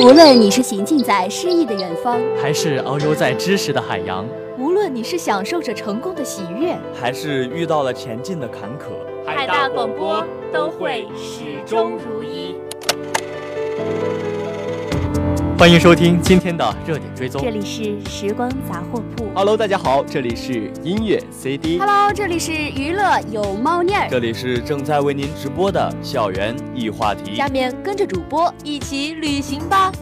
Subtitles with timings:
[0.00, 4.24] 无论你是行进在诗意的远方，还是遨游在知识的海洋；
[4.58, 12.56] 无论你是享受着成功的喜悦，还是遇到了前进的坎坷，海大广播都会始终如一。
[15.62, 17.40] 欢迎收听今天的热点追踪。
[17.40, 19.28] 这里是时光杂货铺。
[19.32, 21.78] Hello，大家好，这里是音乐 CD。
[21.78, 24.08] Hello，这里是娱乐有猫腻儿。
[24.10, 27.36] 这里是正在为您直播的校园易话题。
[27.36, 29.92] 下面跟着主播一起旅行吧。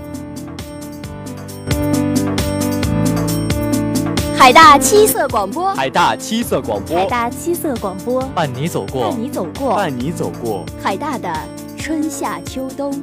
[4.38, 11.30] 海大七色广播，海大七色广播，海大七色广播，伴你走过，伴你走过，伴你走过海大的
[11.76, 12.98] 春夏秋冬。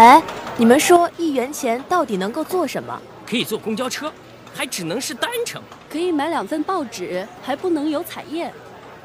[0.00, 0.22] 哎，
[0.56, 2.98] 你们说一元钱到底能够做什么？
[3.26, 4.10] 可以坐公交车，
[4.54, 5.60] 还只能是单程；
[5.90, 8.48] 可以买两份报纸，还不能有彩页；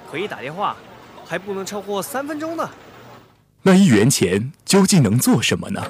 [0.09, 0.73] 可以打电话，
[1.25, 2.69] 还不能超过三分钟呢。
[3.64, 5.84] 那一元钱究竟能做什么呢？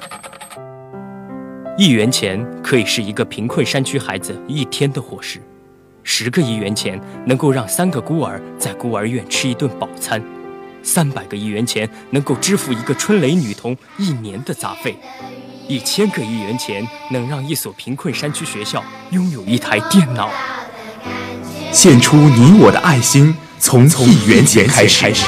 [1.78, 5.40] 一元钱可以是一个贫困山区孩子一天的伙食，
[6.02, 10.20] 十个一元钱能够让三个孤儿在孤儿院吃一顿饱餐。
[10.86, 14.96] 三百个一元钱能够支付一个春蕾女童一年的杂费，
[15.66, 20.30] 一千个一元钱能让一所贫困山区学校拥有一台电脑。
[21.72, 25.26] 献出你我的爱心，从从一元钱开始。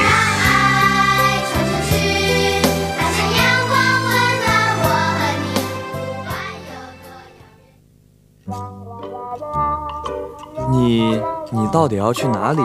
[10.70, 11.20] 你
[11.51, 12.62] 你到底要去哪里？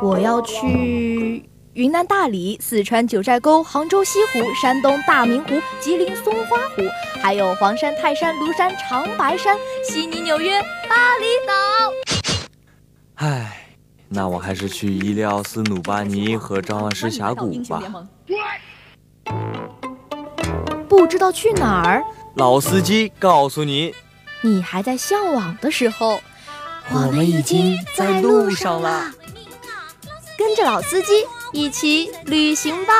[0.00, 6.82] 我要去云南大理、四川九寨沟、杭州西湖、山东大明湖、吉林松花湖，
[7.20, 11.52] 还有黄山、泰山、庐山、长白山、悉尼、纽约、巴厘岛。
[13.16, 13.66] 唉，
[14.08, 17.82] 那我还是去伊利奥斯努巴尼和张万师峡谷吧。
[20.88, 22.04] 不知道去哪儿？
[22.34, 23.92] 老司机告诉你，
[24.42, 26.20] 你还在向往的时候，
[26.92, 29.12] 我们已经在路上了。
[30.38, 31.08] 跟着老司机
[31.52, 32.92] 一起旅行吧！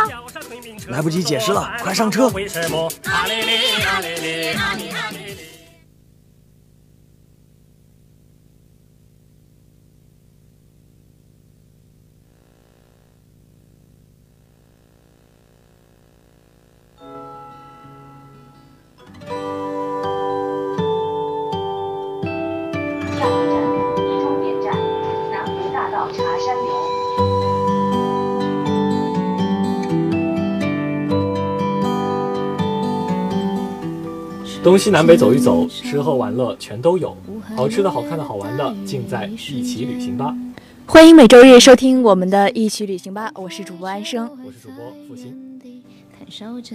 [0.88, 2.28] 来不及解释了，快上车！
[34.68, 37.16] 东西南北走一走，吃喝玩乐全都有，
[37.56, 40.36] 好吃的好看的好玩的，尽在一起旅行吧！
[40.84, 45.34] 欢迎每周日收听我们的一起旅行吧，我是主播安生，我是主播付鑫。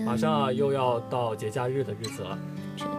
[0.04, 2.36] 马上啊，又要到节假日的日子了。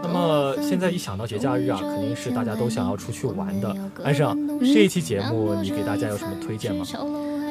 [0.01, 3.75] 那么现在一想到节假日啊，肯定是大家都想要出去玩的。
[4.05, 6.87] 安生，这一期节目你给大家有什么推荐吗？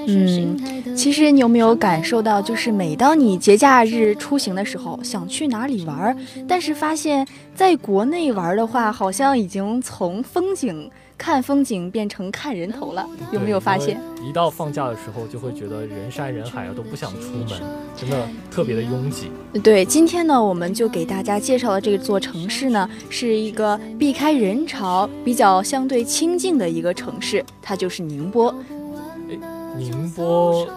[0.08, 6.16] 嗯，其实你有没有感受到，就是每当你节假日出行的时候，想去哪里玩，
[6.48, 7.26] 但是发现
[7.56, 14.00] 在国内玩的话，好像已经从风景看风景变成看人头了，有没有发现？
[14.28, 17.62] 一到放假的时候，就会觉得人山人海啊，都不想出门，
[17.96, 19.30] 真的特别的拥挤。
[19.62, 28.54] 对，今天呢，我们就给大家介绍的这座城市呢，是一个避开人潮、比较相对清静的一个城市，它就是宁波。
[29.76, 30.68] 宁波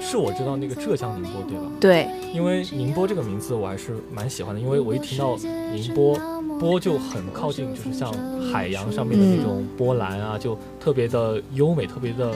[0.00, 1.64] 是我知道那个浙江宁波对吧？
[1.80, 5.36] 对，因为宁波这个名字我还是蛮喜欢的，因为我一听到
[5.72, 6.18] 宁波，
[6.58, 8.12] 波就很靠近，就是像
[8.52, 12.32] 海洋上面的那种波澜啊，就特别的优美，特别的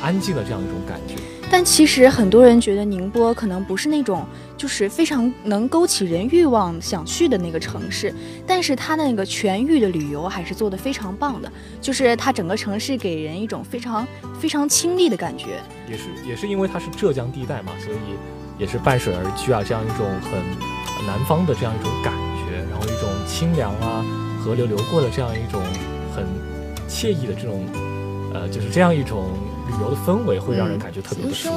[0.00, 1.16] 安静的这样一种感觉。
[1.48, 4.26] 但其实很多人觉得宁波可能不是那种
[4.56, 8.12] 就是非常能勾起人欲望想去的那个城市，
[8.46, 11.50] 但是它那个全域的旅游还是做得非常棒的，
[11.80, 14.06] 就是它整个城市给人一种非常
[14.38, 15.60] 非常清丽的感觉。
[15.88, 17.96] 也是也是因为它是浙江地带嘛，所以
[18.58, 20.32] 也是伴水而居啊，这样一种很
[21.06, 22.12] 南方的这样一种感
[22.44, 24.04] 觉，然后一种清凉啊，
[24.44, 25.62] 河流流过的这样一种
[26.14, 26.26] 很
[26.88, 27.64] 惬意的这种，
[28.34, 29.30] 呃，就是这样一种。
[29.76, 31.54] 旅游的氛围会让人感觉特别的舒服。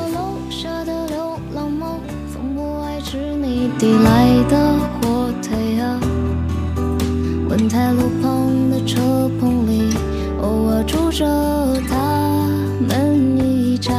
[7.49, 9.95] 文泰路旁的车棚里，
[10.39, 11.25] 偶尔住着
[11.89, 11.97] 他
[12.79, 13.91] 们一家。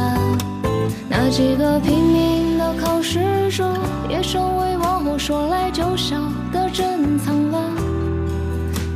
[1.09, 3.77] 那几个拼命的考试者，
[4.09, 6.15] 也成为往后说来就笑
[6.53, 7.69] 的珍藏了。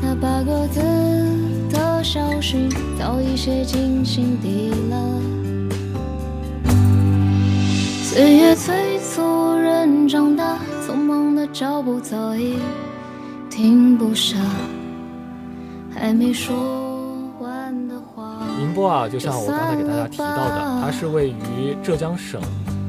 [0.01, 0.81] 那八个字。
[2.05, 2.69] 消息
[2.99, 4.95] 早已写进心底了。
[8.03, 12.59] 岁月催促人长大，匆忙的脚步早已
[13.49, 14.37] 停不下，
[15.91, 16.55] 还没说
[17.39, 18.37] 完的话。
[18.59, 22.39] 宁波啊，就像我刚才给大家提到的，它是位于浙江省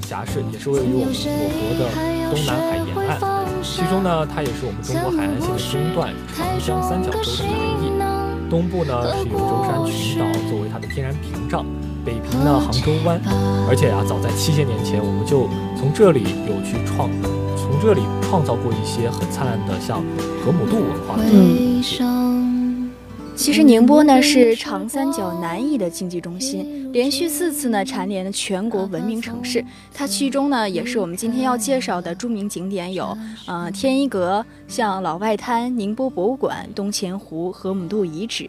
[0.02, 1.88] 辖市，也是位于我们我国的
[2.30, 3.46] 东南海沿岸。
[3.62, 8.05] 其中呢，它也是我们中国海岸线的中段，长江三角洲的南翼。
[8.48, 11.64] 东部呢是有舟山群岛作为它的天然屏障，
[12.04, 13.20] 北平呢杭州湾。
[13.68, 17.10] 而且啊，早在七千年前，我们就从这里有去创，
[17.56, 20.02] 从这里创造过一些很灿烂的像
[20.44, 21.22] 河姆渡文化的。
[21.30, 22.35] 嗯。
[23.36, 29.62] 其实宁波呢是长三角南翼的经济中心，连续四次呢蝉联全国文明城市。
[29.92, 33.16] 它其中呢也是我们今天要介绍的著名景点有，
[33.46, 38.48] 呃天一阁、像老外滩、宁波博物馆、东钱湖、河姆渡遗址。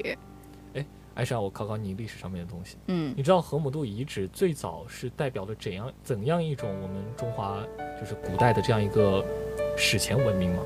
[0.73, 0.85] 哎，
[1.15, 2.77] 艾莎，我考考你历史上面的东西。
[2.87, 7.61] 嗯，你知道河姆渡遗址最早是代表了怎样怎样一种我们中华
[7.99, 9.23] 就是古代的这样一个
[9.75, 10.63] 史前文明吗？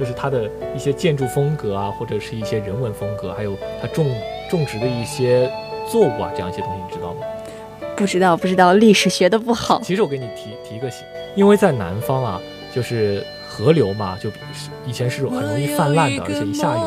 [0.00, 4.06] 就是它的一些建筑风格啊，或者是一些人文风格，还有它种
[4.50, 5.48] 种植的一些
[5.86, 7.20] 作物啊，这样一些东西，你知道吗？
[7.94, 9.80] 不知道，不知道，历史学的不好。
[9.82, 11.04] 其实我给你提提一个醒，
[11.36, 12.40] 因为在南方啊，
[12.74, 13.22] 就是。
[13.52, 14.30] 河流嘛，就
[14.86, 16.80] 以前是很容易泛滥的，而且一下雨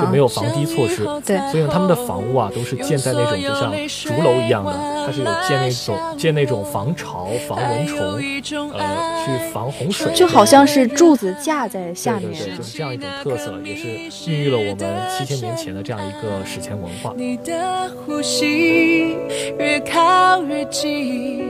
[0.00, 1.04] 就没有防堤措施。
[1.24, 3.72] 对，所以呢，他们的房屋啊，都是建在那种就像
[4.04, 4.72] 竹楼一样的，
[5.06, 12.30] 它是有建那种建那种防潮、防蚊虫，呃，去防洪水，就好像是柱子架在下面。
[12.30, 14.78] 对对对，就是这样一种特色，也是孕育了我们
[15.16, 17.12] 七千年前的这样一个史前文化。
[17.16, 19.16] 你的呼吸
[19.58, 21.44] 越靠越近，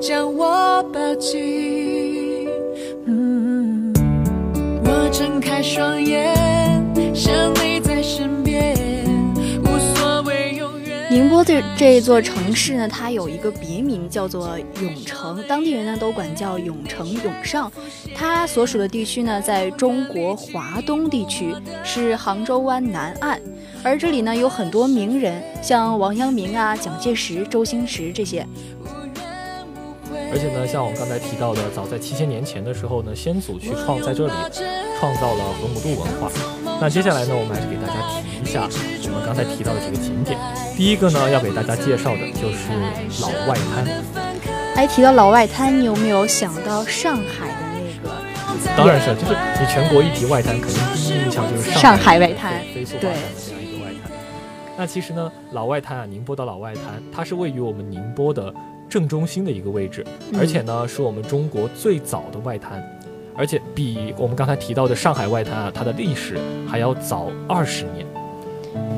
[0.00, 2.48] 将我抱紧。
[3.06, 3.92] 嗯。
[5.12, 6.34] 睁开双眼，
[6.94, 7.83] 你在身边，无所谓永远。
[11.10, 17.70] 宁波这这座城市呢，它有一个别名叫做永城，当地人呢都管叫永城永上。
[18.16, 21.54] 它所属的地区呢，在中国华东地区，
[21.84, 23.40] 是杭州湾南岸。
[23.84, 28.44] 而这里呢，有很多名人，像王阳明啊、蒋介石、周星驰这些。
[30.32, 34.32] 而且呢，像我们刚才提到的，早在七千年前的时候呢，先祖去创在这里
[34.98, 36.28] 创造了河姆渡文化。
[36.84, 38.68] 那接下来呢，我们还是给大家提一下
[39.08, 40.38] 我们刚才提到的几个景点。
[40.76, 42.68] 第一个呢，要给大家介绍的就是
[43.22, 43.88] 老外滩。
[44.76, 48.14] 哎，提到老外滩，你有没有想到上海的那个？
[48.76, 54.12] 当然是，就是你全国一提外滩，肯定第一印象就是上海外滩，飞速发展的这样一个外滩。
[54.76, 58.52] 那其实呢，老外滩啊，宁波的老外滩，它是位于我们宁波的。
[58.86, 60.06] 正中心的一个位置，
[60.38, 62.80] 而且呢，是我们中国最早的外滩，
[63.36, 68.06] 而且比我们刚才提到的上海外滩啊，它的历史还要早二十年。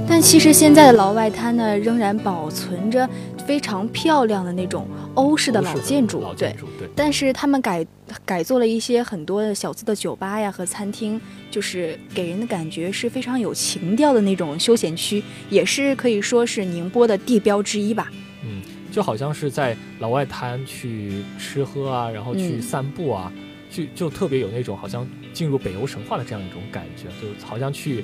[0.08, 3.08] 但其实现在的老外滩呢，仍然保存着
[3.44, 6.88] 非常漂亮的那种欧式的老建筑，对对。
[6.94, 7.84] 但是他们改
[8.24, 18.08] 改做了一些很多的小资的酒吧呀和餐厅，就是给人的感觉是非常有情调的那种休闲区，也是可以说是宁波的地标之一吧。
[18.44, 18.62] 嗯
[18.92, 23.30] 就好像是在老外滩去吃喝啊，然后去散步啊，
[23.76, 28.02] 就就特别有那种好像进入北欧神话的这样一种感觉，就好像去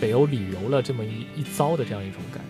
[0.00, 2.40] 北欧旅游了这么一一遭的这样一种感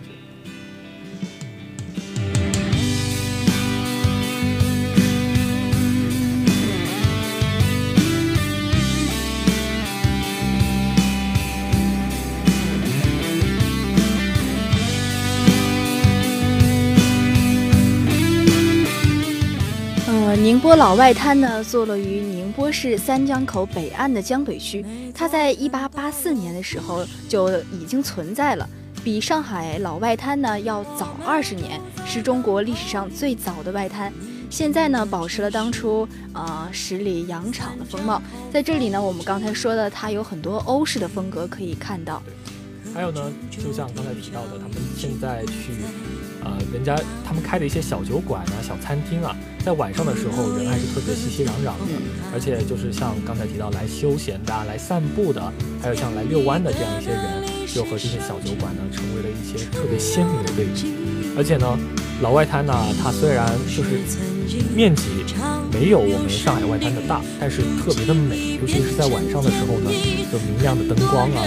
[20.61, 24.85] 波老外滩呢，坐落于宁波市三江口北岸的江北区。
[25.11, 28.69] 它在一八八四年的时候就已经存在了，
[29.03, 34.13] 比上海老外滩呢要早二十年，是中国历史上最早的外滩。
[34.51, 38.21] 现在呢，保持了当初啊十里洋场的风貌。
[38.53, 42.21] 在这里呢，我们刚才说的，它有很多欧式的风格可以看到。
[42.93, 45.73] 还有呢，就像刚才提到的，他们现在去，
[46.43, 46.95] 呃，人家
[47.25, 51.93] 他们开的一些小酒馆啊、小餐厅啊，在晚上的时候人还是特别熙熙攘攘的，
[52.33, 55.41] 而且就是像刚才提到来休闲的、来散步的，
[55.81, 60.93] 还有像来遛弯的这样一些人，就和这些小酒馆呢，成为了一些特别鲜明的对比。
[61.37, 61.77] 而且呢，
[62.21, 63.99] 老外滩呢，它虽然就是
[64.75, 65.03] 面积。
[65.71, 69.89] 没有我们上海外滩的大，但是特别的美，尤其是在晚上的时候呢，
[70.31, 71.41] 有明亮的灯光啊，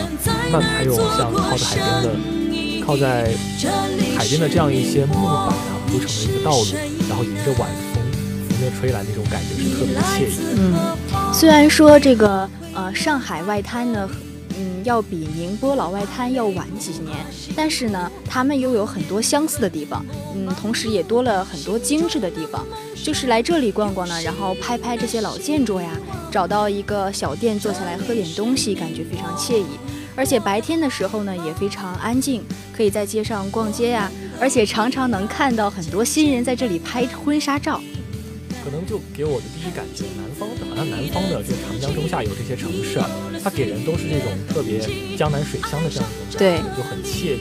[0.50, 2.16] 那还有像靠着海边的，
[2.84, 3.32] 靠在
[4.16, 5.54] 海边的这样一些木板啊
[5.88, 6.66] 铺成的一个道路，
[7.08, 8.02] 然后迎着晚风
[8.48, 10.34] 拂面吹来，那种感觉是特别惬意。
[10.56, 14.08] 嗯，虽然说这个呃上海外滩呢。
[14.56, 17.16] 嗯，要比宁波老外滩要晚几年，
[17.56, 22.64] 但是呢，他们又有很多相似的地方，嗯，同时也多了很多精致的地方。
[23.02, 25.90] 就是来这里逛逛呢，然后拍拍这些老建筑呀，
[26.30, 29.66] 找到一个小店坐下来喝点东西，感觉非常惬意。
[30.16, 32.42] 而且白天的时候呢，也非常安静，
[32.72, 37.80] 可以在街上逛街呀，而且常常能看到很多新人在这里拍婚纱照。
[38.64, 43.10] 可能就给我的第一感觉，南方的好像南方的这个长江中下游这些城市啊，
[43.42, 44.80] 它给人都是这种特别
[45.16, 47.40] 江南水乡的这样一种感觉，就很惬意。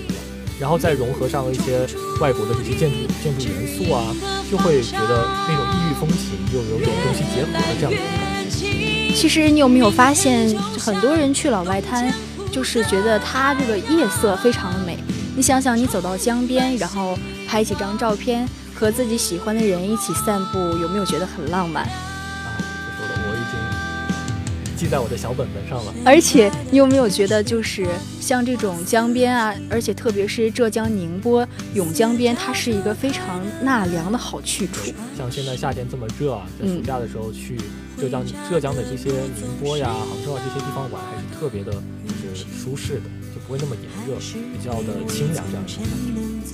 [0.60, 1.80] 然后再融合上一些
[2.22, 4.14] 外国的这些建筑建筑元素啊，
[4.52, 9.16] 就会觉得那种异域风情又有点东西结合的这样一种感觉。
[9.16, 12.14] 其实你有没有发现，很多人去老外滩，
[12.54, 14.98] 就是觉得它这个夜色非常的美。
[15.36, 18.48] 你想想，你走到江边，然后拍几张照片。
[18.76, 21.84] 和自己喜欢的人一起散步，有没有觉得很浪漫？
[21.86, 25.94] 啊，不说了，我已经记在我的小本本上了。
[26.04, 27.88] 而且，你有没有觉得，就是
[28.20, 34.92] 像这种江边啊，而且特别是浙江宁波甬江边，它是一个非常纳凉的好去处。
[35.16, 37.58] 像现在夏天这么热啊，在暑假的时候去
[37.98, 44.18] 浙江浙江的这些宁波呀、杭州啊这些地方玩，还是特别的，就是舒适的，就不会那么炎热，
[44.52, 45.84] 比较的清凉这样一种感
[46.48, 46.54] 觉。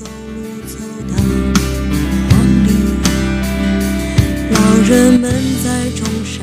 [4.89, 5.29] 人们
[5.63, 6.41] 在中山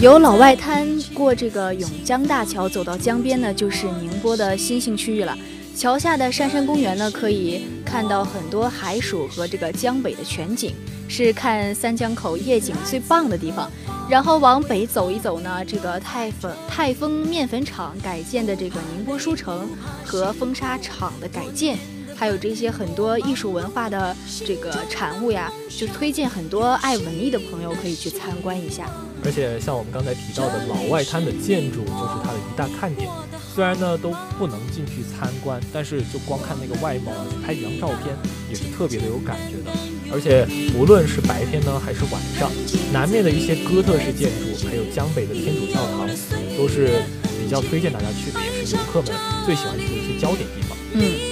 [0.00, 5.36] 由老外滩过这个甬江大桥走到江边呢，就是宁波的新兴区域了。
[5.74, 10.72] 桥下的杉杉公园呢，可以看到很多海曙和这个江北的全景。
[11.08, 13.68] 是看三江口夜景最棒的地方，
[14.08, 19.68] 然后往北走一走呢，这个泰粉泰丰面粉厂改建的这个宁波书城
[20.04, 21.78] 和风沙厂的改建，
[22.18, 28.90] 还有这些很多艺术文化的这个产物呀，就推荐很多爱文艺的朋友可以去参观一下。
[29.24, 33.08] 而且像我们刚才提到的老外滩的建筑，就是它的一大看点。
[33.54, 38.14] 虽然呢都不能进去参观，但是就光看那个外貌啊，去拍几张照片
[38.50, 39.70] 也是特别的有感觉的。
[40.10, 40.46] 而且
[40.76, 42.50] 无论是白天呢还是晚上，
[42.92, 46.08] 南面的一些哥特式建筑，还有江北的天主教堂，
[46.56, 47.02] 都是
[47.38, 49.14] 比较推荐大家去的，也是游客们
[49.46, 50.67] 最喜欢去的一些焦点地方。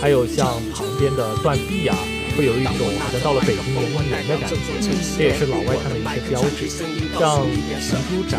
[0.00, 1.96] 还有像旁边的断壁啊。
[2.36, 4.60] 会有一种好像到了北京圆明园的感觉，
[5.16, 7.56] 这也是老外看的一些标志，像明
[8.12, 8.36] 珠宅、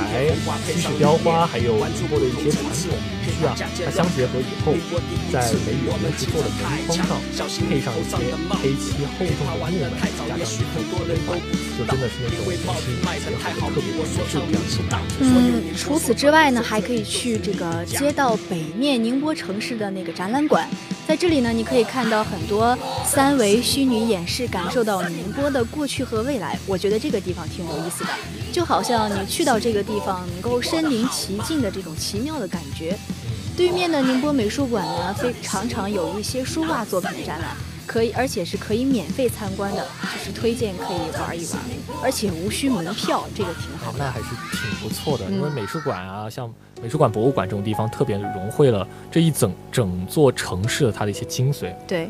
[0.70, 4.78] 西式雕花，还有宁波的一些传统民居啊，它相结合以后，
[5.34, 6.94] 在梅雨岩石做的门框
[7.34, 8.22] 上配上一些
[8.62, 11.42] 黑漆厚重的木门，加上一幅瓷板，
[11.74, 14.78] 就真的是那种跟西式结合的特别别致的样子。
[15.22, 20.70] 嗯，除此之外呢，还可以去这个街道北面宁波城市的那个展览馆。
[21.08, 26.60] 在这里呢，你可以看到很多三维虚拟演示，感受到宁波的过去和未来。
[26.68, 28.10] 我觉得这个地方挺有意思的，
[28.52, 32.98] 就好像你去到这个地方，能够身临其境的这种奇妙的感觉。
[33.56, 37.56] 对面的宁波美术馆呢，非常常有一些书画作品展览。
[37.88, 41.62] 可以，而且是可以免费参观的，就是推荐可以玩一玩，
[42.04, 43.94] 而且无需门票，这个挺好。
[43.98, 51.74] 那还是挺不错的，因为美术馆啊，像美术馆、博物馆这种地方，特别融汇了这一整整座城市的它的一些精髓。
[51.88, 52.10] 对。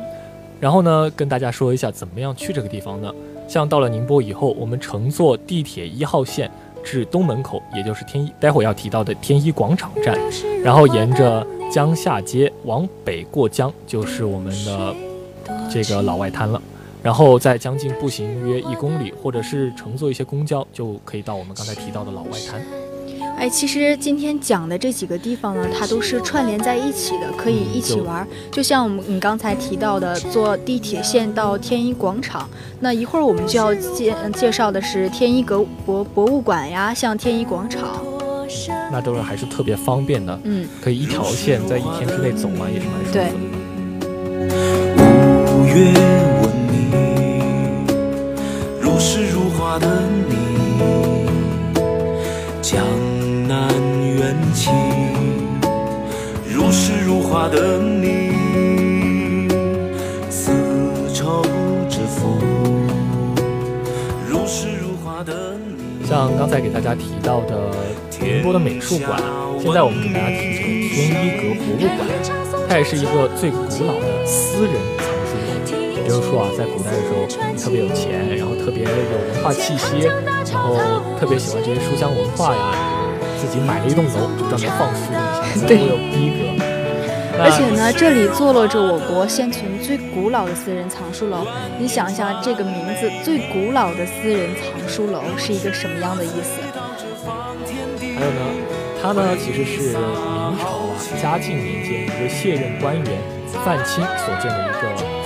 [0.60, 3.14] 然后呢，跟大家说一下怎么样去这个地方呢？
[3.48, 6.52] 像到了宁波以后，我们乘坐地铁一号线
[6.84, 10.18] 至东门口，也就是天一，待会要提到的天一广场站，
[10.64, 14.96] 然后沿着江夏街往北过江，就是我们的。
[15.70, 16.62] 这个老外滩了，
[17.04, 22.62] 然后再将近步行约一公里，或者是乘坐一些公交，就可以到我们刚才提到的老外滩。
[23.38, 28.28] 哎，其实今天讲的这几个地方呢，它都是串联在一起的，可以一起玩。
[28.52, 38.04] 就像我们你刚才提到的，坐地铁线到天一广场，那一会儿我们就要介介绍的是天一阁博博物馆呀，像天一广场，
[38.92, 40.40] 那都是还是特别方便的。
[40.44, 43.20] 嗯，可以一条线在一天之内走完，也是蛮舒服
[44.82, 44.87] 的。
[45.68, 45.94] 月
[46.42, 46.74] 问你，
[48.80, 49.86] 如诗如画的
[50.28, 50.36] 你，
[52.62, 52.82] 江
[53.48, 53.68] 南
[54.18, 54.72] 缘起，
[56.50, 59.50] 如诗如画的你，
[60.30, 60.52] 丝
[61.14, 61.44] 绸
[61.90, 62.40] 之父，
[64.28, 66.08] 如诗如画的你。
[66.08, 67.72] 像刚才给大家提到的
[68.22, 69.22] 宁波的美术馆，
[69.60, 72.08] 现在我们给大家提这个天一阁博物馆，
[72.70, 74.74] 它也是一个最古老的私人。
[76.08, 80.78] 也就是说啊，在古代的时候，你特别有钱，然后特别有文化气息，然后
[81.20, 82.72] 特别喜欢这些书香文化呀，
[83.38, 85.20] 自己买了一栋楼，就专门放书的
[85.54, 86.64] 一些对，我有逼格。
[87.44, 91.46] 而且呢，这里坐落着我国现存最古老的私人藏书楼。
[91.78, 96.64] 你想一下，这个名字“最古老的私人藏书楼”是一个什么样的意思？
[98.16, 98.42] 还有呢，
[99.04, 103.06] 它呢其实是明朝啊嘉靖年间一个卸任官员
[103.66, 105.17] 范钦所建的一个。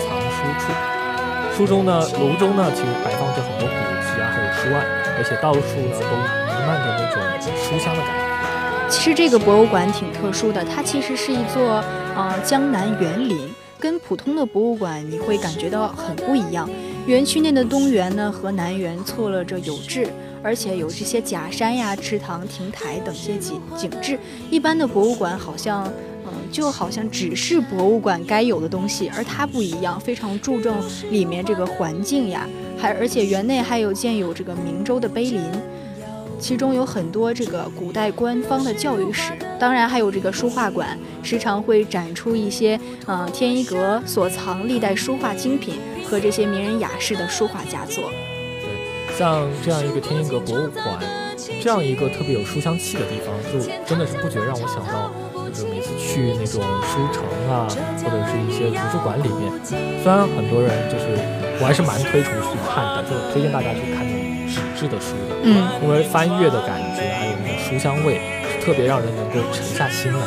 [1.55, 4.85] 书中呢，楼中呢其实摆放着很多古籍啊，还有书案，
[5.17, 6.15] 而且到处呢都
[6.47, 7.21] 弥漫着那种
[7.55, 8.89] 书香的感觉。
[8.89, 11.83] 其实这个博物馆挺特殊的，它其实是一座
[12.15, 16.69] 呃江南园林，跟普通的博物馆你会感觉到很不一样。
[17.05, 20.07] 园区内的东园呢和南园错落着有致，
[20.43, 24.19] 而且有这些假山呀、池塘、亭台等些景景致。
[24.49, 25.91] 一般的博物馆好像
[26.51, 30.75] 就好像只是博物馆该有的东西，而它不一样，非常注重
[31.09, 35.41] 里面这个环境呀，还而且园内还有建有这个明州的碑林。
[36.39, 48.05] 其中有很多这个古代官方的教育史，当然还有这个书画馆，时常会展出一些呃天一阁所藏历代书画精品和这些名人雅士的书画佳作。
[48.59, 50.99] 对，像这样一个天一阁博物馆，
[51.61, 55.11] 这样一个特别有书香气的地方，就真的是不觉让我想到，
[56.11, 57.65] 去那种书城啊，
[58.03, 59.49] 或者是一些图书馆里面，
[60.03, 61.15] 虽然很多人就是
[61.61, 65.39] 我还是蛮推崇去看的，就推荐大家去看那种纸质的书的。
[65.43, 68.19] 嗯，因为翻阅的感觉，还有那种书香味，
[68.59, 70.19] 特别让人能够沉下心来。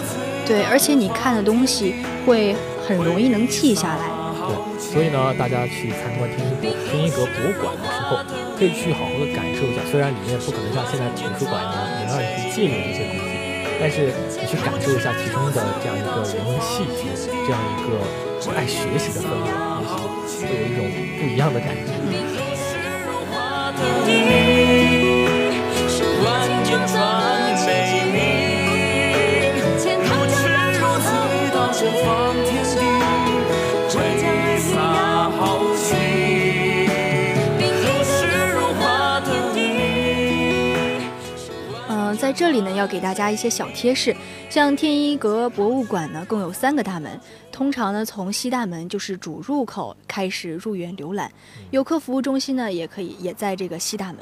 [0.46, 2.56] 对，而且你看的东西会
[2.88, 4.08] 很容易能记下来。
[4.40, 8.16] 对，所以呢，大家去参观天一阁天一阁博物馆的时候，
[8.56, 9.84] 可以去好好的感受一下。
[9.90, 11.76] 虽然里面不可能像现在图书馆一样，
[12.08, 13.33] 能让你去借阅这些东西，
[13.80, 17.00] 但是你去感受一下其中的这样一个人文气质，
[17.46, 17.92] 这样一个
[18.56, 19.46] 爱学习的氛围，
[19.80, 19.86] 也
[20.28, 20.80] 许会有一种
[21.18, 21.80] 不一样的感觉。
[32.86, 32.93] 嗯，
[42.24, 44.16] 在这里呢，要给大家一些小贴士。
[44.48, 47.20] 像天一阁博物馆呢，共有三个大门，
[47.52, 51.30] 通常呢从西大门就是主入口开始入园浏览，
[51.70, 54.20] 游客服务中心呢也可以也在这个西大门。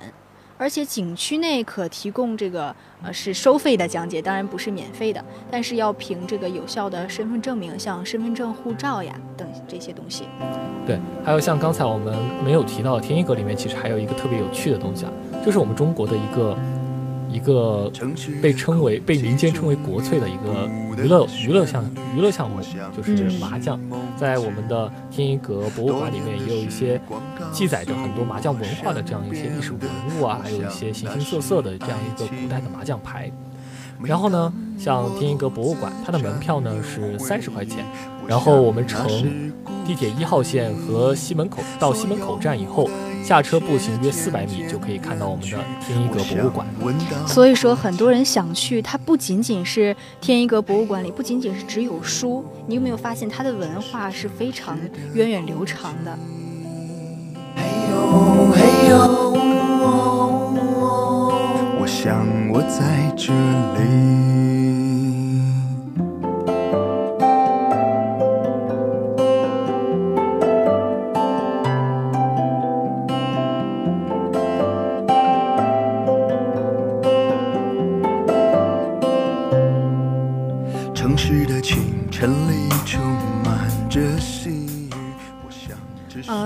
[0.59, 10.25] 而且景区内可提供这个呃是收费的讲解，当然不是免费的，但是要凭这个有效的身份证明，像身份证、护照呀等这些东西。
[10.85, 15.13] 对，还有像刚才我们没有提到的天一阁里面，其实还有一个特别有趣的东西啊，
[15.47, 16.59] 就是我们中国的一个
[17.33, 17.91] 一个
[18.43, 20.69] 被称为被民间称为国粹的一个
[21.03, 22.61] 娱乐娱乐项娱乐项目，
[22.95, 23.81] 就是麻将。
[24.17, 27.01] 在我们的天一阁博物馆里面，也有一些
[27.53, 29.81] 记载着很多麻将文化的这样一些历史文
[30.21, 33.31] 物啊，还有一些形形色色的这样一个古代的麻将牌。
[34.05, 37.85] 然后呢，像天一阁博物馆，它的门票呢是三十块钱。
[38.27, 39.53] 然后我们乘
[39.85, 42.89] 地铁一号线和西门口到西门口站以后，
[43.25, 46.67] 下车步行约四百米就可以看到我们的天一阁博物馆。
[47.27, 54.79] 所以说，很多人想去，它不仅仅是天一阁博物馆里，不仅仅是只有书，你有没有发现它的文化是非常
[55.15, 56.17] 源远流长的？
[57.57, 58.97] 嘿呦嘿呦，
[61.81, 64.32] 我想我在这里。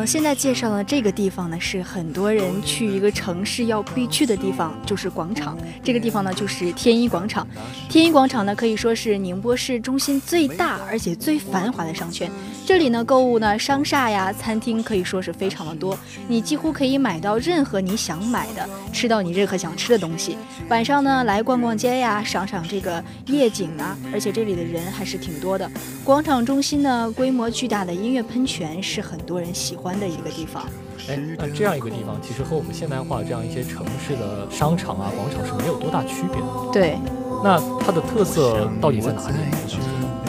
[0.06, 5.58] 现在介绍的这个地方呢，是很多人去一个城市要必去的地方，就是广场。
[5.82, 7.44] 这个地方呢，就是天一广场。
[7.88, 12.30] 天一广场呢，可以说是宁波市中心最大而且最繁华的商圈。
[12.64, 20.38] 这里呢，购物呢，商厦呀，餐厅可以说是非常的多，你几乎可以买到任何你想买的，吃到你任何想吃的东西。
[20.68, 25.68] 晚上呢，来逛逛街呀，赏赏这个夜景啊，而且这里的人还是挺多的。
[26.04, 30.64] 广场中心呢，规模巨大的音乐喷泉是很多人喜欢的一个地方。
[31.08, 36.46] 哎，那这样一个地方，其实和我们现代化这样一些城市的商场啊、广场是没有多大区别的。
[36.72, 36.98] 对，
[37.44, 39.36] 那它的特色到底在哪里？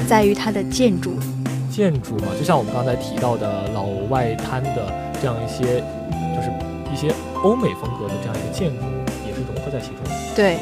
[0.08, 1.14] 在于它的建筑。
[1.70, 5.84] 建筑嘛，就像我们刚才提到的老外滩的这样一些，
[6.36, 6.52] 就是
[6.92, 8.84] 一些欧美风格的这样一个建筑，
[9.28, 9.98] 也是融合在其中。
[10.36, 10.58] 对，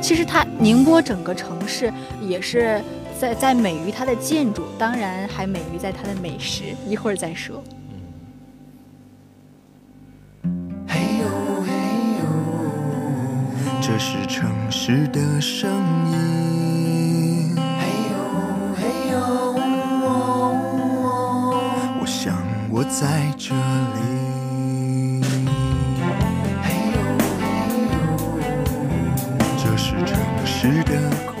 [0.00, 2.80] 其实它宁波整个城市也是
[3.18, 7.60] 在在美于它的建筑，当然还美于在它的美食，一会儿再说。
[13.90, 15.70] 这是城市的声
[16.12, 17.56] 音。
[22.70, 24.00] 我在这里。
[29.56, 30.92] 这是城市的
[31.24, 31.34] 空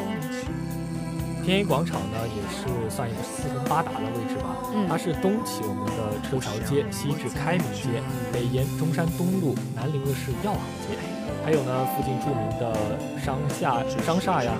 [1.44, 4.56] 天一广场呢，也是算有四通八达的位置吧。
[4.88, 11.17] 它是东起我们的车桥街，西至开明街，北沿中山东路，南临的是药行街。
[11.48, 12.76] 还有呢，附近著名的
[13.24, 14.52] 商厦、商厦呀，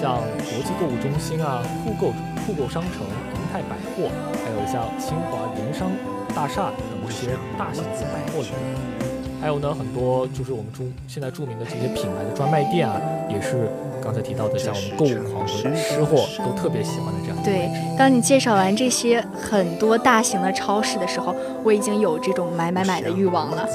[0.00, 0.18] 像
[0.50, 2.12] 国际购物中心啊、酷购
[2.44, 4.10] 酷购商城、银泰百货，
[4.44, 5.88] 还有像清华联商
[6.34, 9.01] 大厦等这些大型的百货里面。
[9.42, 12.94] 还有呢，很多就是我们著现在著名的这些品牌的专卖店啊，
[13.28, 13.68] 也是
[14.00, 23.68] 刚才提到的，像我们购物狂和吃货都特别喜欢的这样对。，当你介绍完这些很多大型的超市的时候，我已经有这种买买买的欲望了。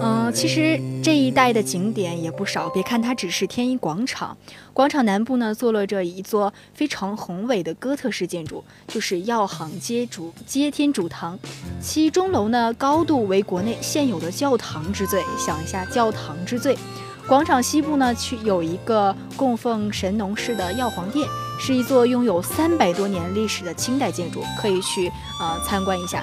[0.00, 4.34] 嗯，其实这一带的景点也不少，别看它只是天一广场，
[4.72, 11.38] 广场南部呢坐落着一座非常宏伟的哥特式建筑，就是药行街主街天主堂，
[11.78, 16.78] 其钟楼呢高度为国内现有的教堂之最，想一下教堂之最。
[17.26, 21.28] 广场西部呢，去有一个供奉神农氏的药皇殿，
[21.58, 26.22] 是一座拥有三百多年历史的清代建筑，可以去呃参观一下。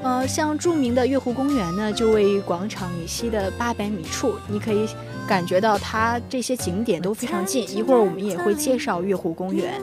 [0.00, 4.88] 呃，像著名的月湖公园呢，就位于广场以西的八百米处，你可以
[5.26, 7.68] 感觉到它这些景点都非常近。
[7.76, 9.74] 一会儿我们也会介绍月湖公园。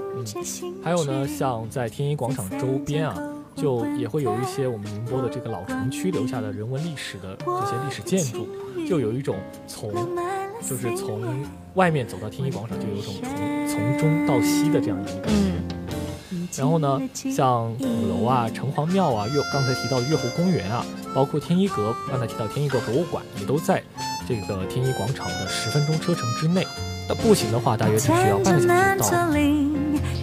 [0.81, 3.15] 还有呢，像在天一广场周边啊，
[3.55, 8.47] 就也会有一些我们宁波的这个老城区留下的人文历史的这些历史建筑，
[8.87, 9.91] 就有一种从
[10.61, 11.23] 就是从
[11.75, 16.61] 外面走到天一广场，就有一种从从中到西的这样一种感觉。
[16.61, 23.83] 然后呢，像鼓楼啊、城隍庙啊、月刚才提到的月湖公园啊，包括天一阁，刚才提到天一阁博物馆，也都在
[24.27, 26.65] 这个天一广场的十分钟车程之内。
[27.07, 29.35] 那步行的话，大约只需要半个小时就到了。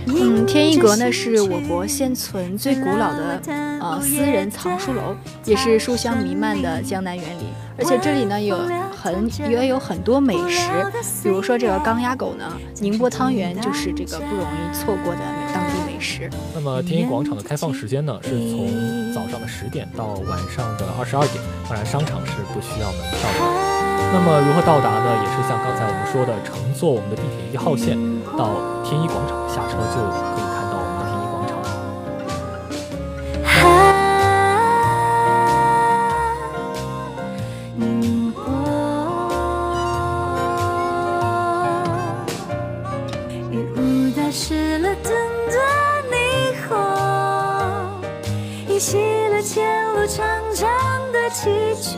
[0.07, 3.40] 嗯，天一阁呢是我国现存最古老的
[3.81, 5.14] 呃私人藏书楼，
[5.45, 7.47] 也是书香弥漫的江南园林。
[7.79, 8.59] 而且这里呢有
[8.95, 10.68] 很也有很多美食，
[11.23, 12.45] 比如说这个钢鸭狗呢，
[12.81, 15.21] 宁波汤圆就是这个不容易错过的
[15.55, 16.29] 当地美食。
[16.55, 23.72] 那么天一广场的开放时间呢，是从早上的十点到晚上的二十二点，当然商场是不需要门票的。
[24.14, 25.16] 那么如何到达呢？
[25.22, 27.96] 也是像刚才我们说的，乘坐我们的地铁一号线
[28.37, 28.51] 到
[28.85, 31.57] 天一广场下车就可以看到我们的天一广场。
[37.75, 38.38] 宁波，
[43.51, 43.81] 云雾
[44.14, 45.11] 打湿了灯
[45.48, 45.57] 的
[46.12, 46.14] 霓
[46.68, 46.70] 虹，
[48.68, 48.98] 依稀
[49.29, 50.20] 了前路长
[50.55, 50.68] 长
[51.12, 51.48] 的崎
[51.81, 51.96] 岖，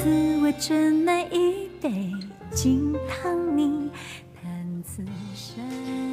[0.00, 2.10] 独自为这那一杯
[2.54, 3.90] 金汤泥，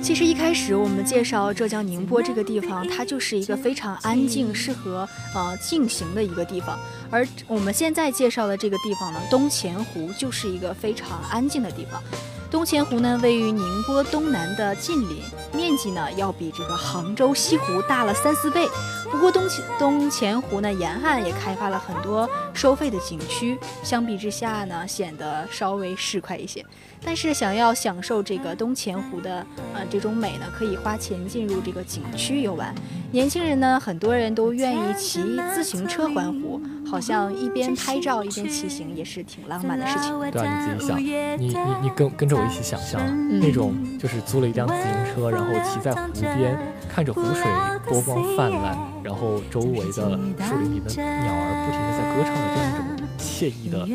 [0.02, 6.78] 其实一开始我们介绍浙江宁波这个地方，它就是一个非常安静、适合呃静行的一个地方。
[7.10, 12.04] 而我们现在介绍的这个地方呢，东钱湖就是一个非常安静的地方。
[12.50, 15.22] 东钱湖呢，位于宁波东南的近邻，
[15.54, 18.68] 面积呢要比这个杭州西湖大了三四倍。
[19.12, 26.66] 不过东钱东钱湖呢，沿岸也开发了很多收费的景区，相比之下呢，显得稍微市侩一些。
[27.04, 32.74] 但是想要享受这个东钱湖的呃这种美呢，可以花钱进入这个景区游玩。
[33.12, 35.22] 年轻人呢，很多人都愿意骑
[35.54, 40.18] 自行车环湖，好像一边拍照一边骑行，也是挺浪漫的事情。
[40.32, 43.08] 对啊，你自己想，你你你跟跟着我一起想象啊，
[43.42, 46.58] 那种就是租了一辆自行车，然后骑在湖边，
[46.90, 47.44] 看着湖水
[47.86, 53.86] 波光泛滥，然后周围的树林里的鸟儿不停的在歌唱的这样一种惬意的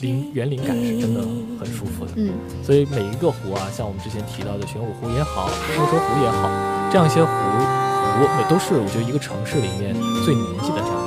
[0.00, 1.20] 林园林感是真的
[1.58, 2.12] 很舒服的。
[2.16, 6.50] 嗯，所以每一个湖啊，像我们之前提到的玄武湖也好，莫愁湖也好，
[6.90, 9.94] 这样一些湖湖每都是我觉得一个城市里面
[10.24, 11.03] 最宁静的这样。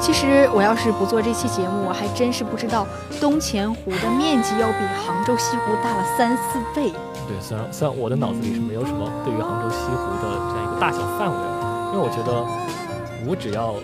[0.00, 2.86] 其实我要是不做这期节目，我还真是不知道
[3.20, 6.90] 东钱湖的面积要比杭州西湖大了三四倍。
[7.28, 11.36] 对，虽然虽然我的脑子里是没有什么对于杭州西湖的这样一个大小范围，
[11.92, 12.44] 因为我觉得
[13.28, 13.74] 我只要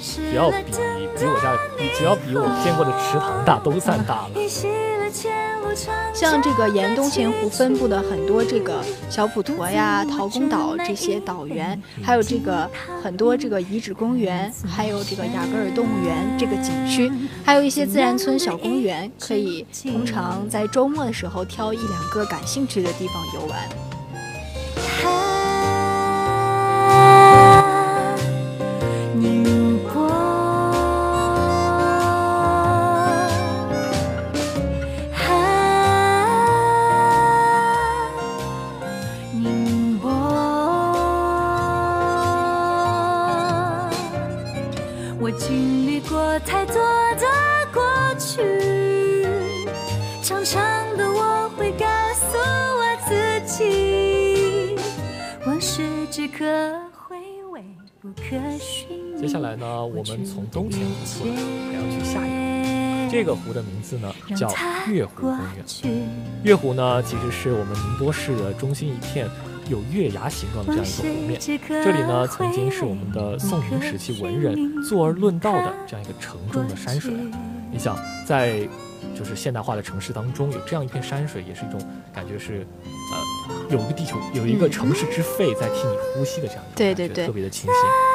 [0.00, 0.72] 只要比
[1.16, 4.30] 比我家比只要比我见过的池塘大都算大了。
[6.14, 12.68] 像这个沿东钱湖分布的很多这个小普陀呀、陶公岛这些岛园，还有这个
[13.02, 17.12] 很多这个遗址公园，还有这个雅戈尔动物园这个景区，
[17.44, 23.68] 还有一些自然村小公园，可以通常在周末的时候挑一两个感兴趣的地方游玩。
[63.18, 64.48] 这个湖的名字呢叫
[64.86, 66.08] 月湖公园。
[66.44, 69.28] 月湖呢，其实是我们宁波市的中心一片
[69.68, 71.40] 有月牙形状的这样一个湖面。
[71.40, 77.12] 这里呢，曾经是我们的宋明时期文人坐而论道的这样一个城中的山水。
[77.72, 78.60] 你想，在
[79.16, 81.80] 就是现代化的城市当中，有这样一片山水，也是一种
[82.14, 82.64] 感觉是，
[83.12, 88.07] 呃，有一个地球，有一个城市之肺在替你呼吸的这样一种对对对，特别的清新。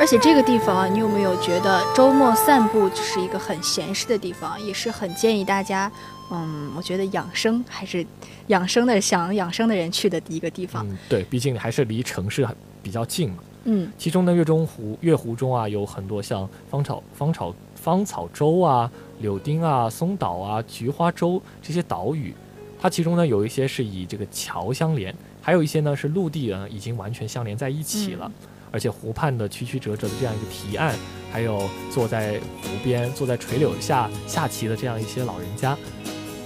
[0.00, 5.90] 而且这个地方啊，你有没有觉得周末散步就是一个很闲适的地方，也是很建议大家，
[6.30, 8.06] 嗯，我觉得养生还是
[8.46, 10.88] 养生的想养生的人去的第一个地方。
[10.88, 12.46] 嗯，对，毕竟还是离城市
[12.80, 13.38] 比较近嘛。
[13.64, 22.32] 嗯，其中呢，月中湖、月湖中啊，有很多像芳草、芳草、芳草洲啊、柳丁啊、松岛啊、菊花洲这些岛屿，
[22.80, 28.30] 它其中呢有一些是以这个桥相连，还有一些呢是陆地啊已经完全相连在一起了。
[28.70, 30.94] 而且湖畔的曲曲折折的这样一个提案，
[31.30, 35.76] 还有坐在湖边、坐在垂柳下下棋的这样一些老人家，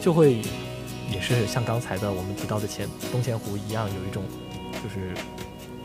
[0.01, 0.43] 就会
[1.11, 4.23] 也是像刚才的我们提到的前东钱湖一样，有一种
[4.83, 5.15] 就是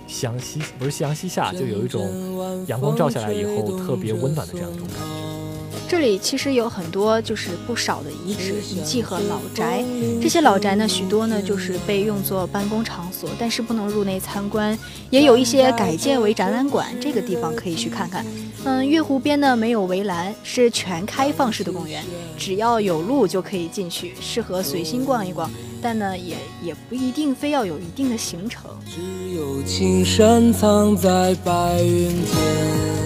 [0.08, 5.47] 夕阳西不是夕阳西下，就有一种阳光照下来以后特别温暖的这样一种感觉。
[5.90, 9.84] 这里其实有很多就是不少的遗址遗迹和老宅，
[10.22, 14.78] 这些老宅呢，许多呢就是被用作办公场所，但是不能入内参观，
[15.10, 18.26] 也有一些改建为展览馆，这个地方可以去看看。
[18.66, 22.04] 嗯，月湖边呢没有围栏，是全开放式的公园，
[22.38, 25.50] 只要有路就可以进去，适合随心逛一逛，
[25.82, 28.70] 但呢也也不一定非要有一定的行程。
[28.86, 32.97] 只有青山藏在白云间。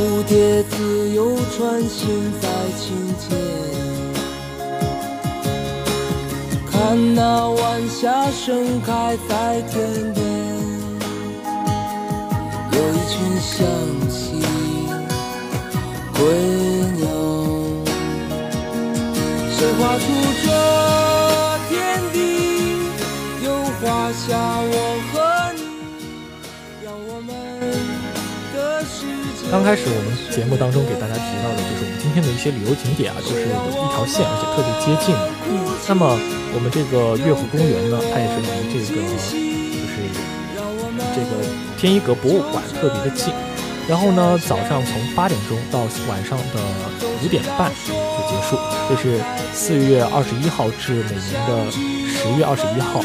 [0.00, 3.28] 蝴蝶自由穿行在琴间，
[6.72, 10.24] 看那晚霞盛开在天边，
[12.72, 13.58] 有一群向
[14.08, 14.40] 西
[16.14, 16.18] 归
[16.96, 17.04] 鸟，
[19.52, 20.02] 谁画出
[20.46, 20.48] 这
[21.68, 21.76] 天
[22.14, 22.16] 地？
[23.44, 24.24] 又画下
[24.62, 24.74] 我
[25.12, 25.12] 和
[25.56, 25.60] 你，
[26.82, 27.28] 让我们
[28.54, 29.29] 的世。
[29.50, 35.10] 刚开始我们节目当中给大家提到的，就是我们今天的一些旅游景点啊，都是有一条线，而且特别接近。
[35.50, 35.58] 嗯，
[35.90, 36.14] 那么
[36.54, 40.06] 我们这个月湖公园呢，它也是离这个就是
[41.10, 41.42] 这个
[41.74, 43.34] 天一阁博物馆特别的近。
[43.90, 46.62] 然后呢，早上从八点钟到晚上的
[47.18, 47.90] 五点半就
[48.30, 48.54] 结束，
[48.86, 49.18] 这是
[49.52, 51.66] 四月二十一号至每年的
[52.06, 53.02] 十月二十一号。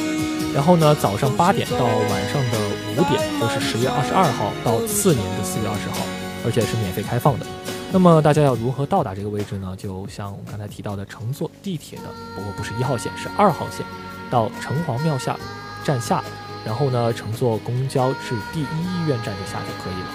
[0.53, 2.55] 然后呢，早上八点到晚上的
[2.93, 6.05] 五点都是十月二十二号到次年的四月二十号。
[6.45, 7.45] 而且是免费开放的。
[7.91, 9.75] 那么大家要如何到达这个位置呢？
[9.77, 12.05] 就像我刚才提到的，乘坐地铁的，
[12.36, 13.86] 不过不是一号线，是二号线，
[14.29, 15.38] 到城隍庙下
[15.84, 16.23] 站下，
[16.65, 20.08] 然后呢，乘坐公交至第一医院站就下就可以了。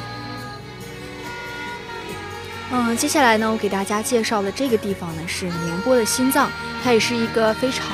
[2.73, 6.51] 嗯，接下来呢，我给大家介绍的这个地方呢是宁波的心脏，
[6.85, 7.87] 它也是一个非常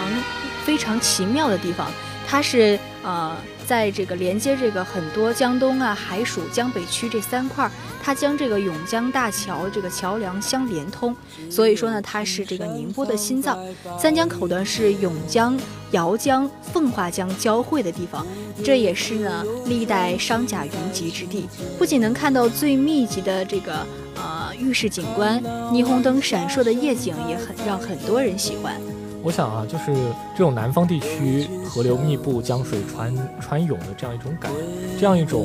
[0.64, 1.90] 非常奇妙的地方，
[2.26, 3.36] 它是呃。
[3.66, 7.68] 在这个连接这个很多江东啊、海曙、江北区这三块，
[8.02, 11.14] 它将这个甬江大桥这个桥梁相连通，
[11.50, 13.58] 所以说呢，它是这个宁波的心脏。
[13.98, 15.58] 三江口呢是甬江、
[15.90, 18.24] 姚江、奉化江交汇的地方，
[18.62, 21.48] 这也是呢历代商贾云集之地。
[21.76, 28.80] 不仅能看到最密集的这个呃玉石景观，霓虹灯闪烁的夜景也很让很多人喜欢。
[29.22, 29.92] 我想啊，就是
[30.36, 34.52] 这种南方地区河流密布、江水穿穿涌的这样一种感，
[35.00, 35.44] 这样一种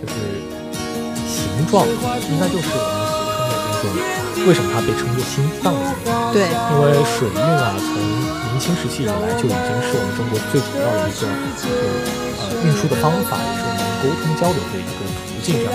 [0.00, 0.14] 就是
[1.26, 1.84] 形状，
[2.30, 6.14] 应该就是我们俗称的这种，为什么它被称作心脏的原因？
[6.32, 11.26] 对，因为水运啊，从明清时期以来就已经是我们中国最主要的一个
[12.38, 14.88] 呃运输的方法，也是我们沟通交流的一个
[15.26, 15.58] 途径。
[15.58, 15.74] 这样。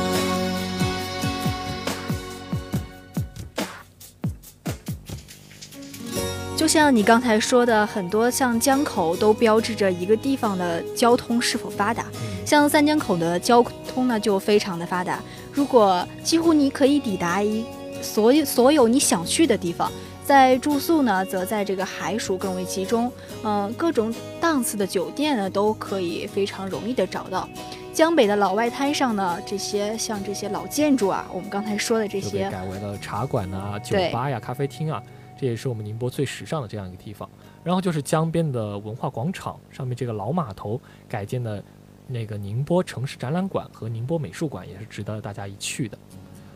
[6.71, 12.05] 像你刚才说的，很多像江口都标志着一个地方的交通是否发达。
[12.45, 15.19] 像三江口的交通呢，就非常的发达。
[15.51, 17.65] 如果几乎你可以抵达一
[18.01, 19.91] 所有所有你想去的地方，
[20.23, 23.11] 在住宿呢，则在这个海曙更为集中，
[23.43, 27.49] 嗯，各种档次的酒店呢都可以非常容易的找到。
[27.91, 35.03] 江北的老外滩上呢，这些像这些老建筑啊，我们刚才说的这些，改为了茶馆啊、酒吧呀、咖啡厅啊，
[35.41, 37.27] 这也是我们宁波最时尚的这样一个地方。
[37.63, 41.63] 然后就是江边的文化广场上面这个老码头改建的
[42.07, 45.97] 那个宁波城市展览馆和宁波美术馆，也是值得大家一去的。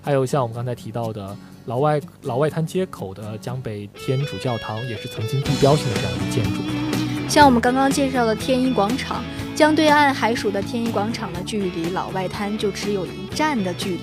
[0.02, 6.62] 还有像我们刚才提到的老外老外滩街口的江北天主教堂，也是曾经地标性的这样一个建筑。
[7.28, 9.24] 像我们刚刚介绍的天一广场。
[9.56, 14.02] 江对岸海曙的天一广场呢，距离老外滩就只有一站的距离，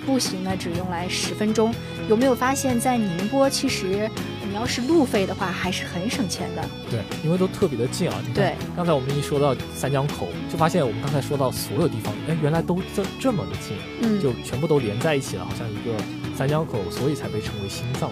[0.00, 1.74] 步行呢只用来十分钟。
[2.08, 4.10] 有没有发现，在宁波其实
[4.48, 6.64] 你要是路费的话，还是很省钱的。
[6.90, 8.14] 对，因为都特别的近啊。
[8.34, 16.02] 对，刚才我们一说到三江口，就发现我们刚才说到所有地方，哎，原来都这这么的近，嗯，就全部都连在一起了，好像一个
[16.36, 18.10] 三江口，所以才被称为心脏，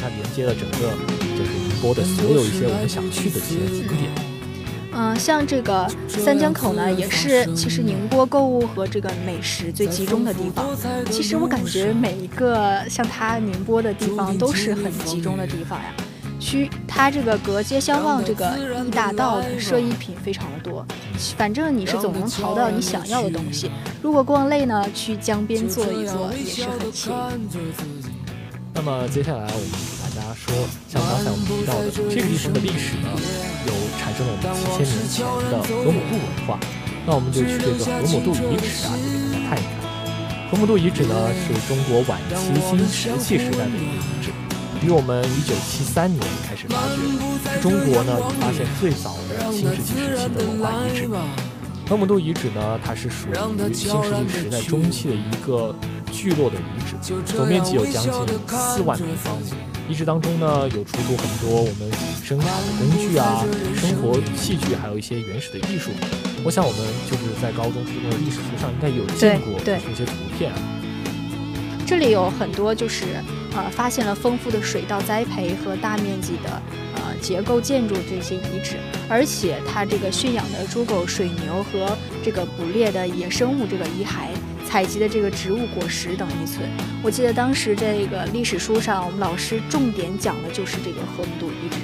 [0.00, 0.90] 它连接了整个
[1.38, 4.29] 就是宁波的所有一些我们想去的一些景点。
[4.92, 10.66] 嗯，像这个三江口呢，也是其实宁波购物和这个美食最集中的地方。
[11.10, 15.94] 其实我感觉每一个像它宁波的地方都是很集中的地方呀。
[16.40, 18.50] 区它这个隔街相望这个
[18.86, 20.84] 一大道的奢侈品非常的多，
[21.36, 23.70] 反正你是总能淘到你想要的东西。
[24.02, 27.48] 如果逛累呢，去江边坐一坐也是很惬意。
[28.72, 29.70] 那么接下来我们
[30.14, 30.52] 大家说，
[30.88, 33.08] 像刚才我们提到的这个地方的历史呢？
[33.66, 36.58] 有产生了我们七千年前的河姆渡文化，
[37.06, 39.72] 那我们就去这个河姆渡遗址啊，就给大家看一看。
[40.50, 41.14] 河姆渡遗址呢，
[41.46, 44.32] 是中国晚期新石器时代的一个遗址，
[44.82, 46.98] 于我们一九七三年开始发掘，
[47.54, 51.06] 是中国呢发现最早的新石器时期的文化遗址。
[51.90, 53.34] 河姆渡遗址呢，它是属于
[53.74, 55.74] 新石器时代中期的一个
[56.12, 59.50] 聚落的遗址，总面积有将近四万平方米。
[59.88, 61.90] 遗址当中呢，有出土很多我们
[62.22, 65.90] 生产的工具啊，生活器具，还有一些原始的艺术。
[66.44, 70.52] 我想我们就是在高中、初中的历史书上应该有见过这些图片。
[71.90, 73.04] 这里有很多就是
[73.52, 76.62] 呃，发现了丰富的水稻栽培和大面积的
[76.94, 78.76] 呃结构建筑这些遗址，
[79.08, 84.28] 而且它这个驯养的猪狗、水牛和这个捕猎的野生物这个遗骸。
[84.64, 86.70] 采集的这个植物果实等遗存，
[87.02, 91.78] 我记得当时这个历史书上，我们老师重点讲的就是这个河姆渡遗址。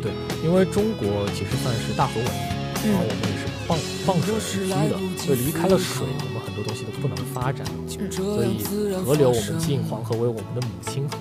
[0.00, 0.12] 对，
[0.44, 2.24] 因为中国其实算是大河文
[2.84, 6.06] 明，然后我们也是放放水而居的，所以离开了水，
[6.60, 7.66] 多东西都不能发展。
[8.10, 8.62] 所以
[9.04, 11.16] 河流，我们敬黄河为我们的母亲河，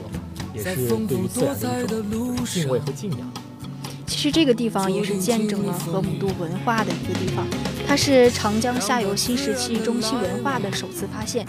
[0.53, 3.19] 也是对于自然的一种敬畏和敬仰。
[4.05, 7.45] 其实这个地方也是见证了河姆渡文化的一个地方。
[7.87, 11.45] 它是长江下游新石器中期文化的首次发现，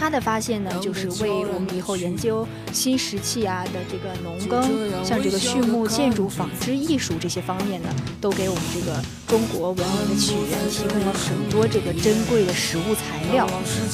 [0.00, 4.64] 它的发现呢，就是为我们以后研究新石器啊的这个农耕，
[5.04, 13.46] 像这个畜牧、建筑、纺织艺术这些方面呢，都给我们这个中国文明的起源提供了很多这个珍贵的实物材料，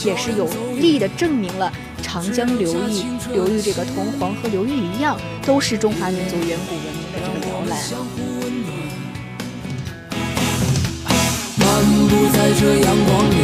[0.04, 0.48] 也是有
[0.80, 7.76] 力的证明了长江流域流域这个同黄河流域一样，都是中华民族远古文明的这个摇篮。
[11.58, 13.34] 漫步在这阳光里，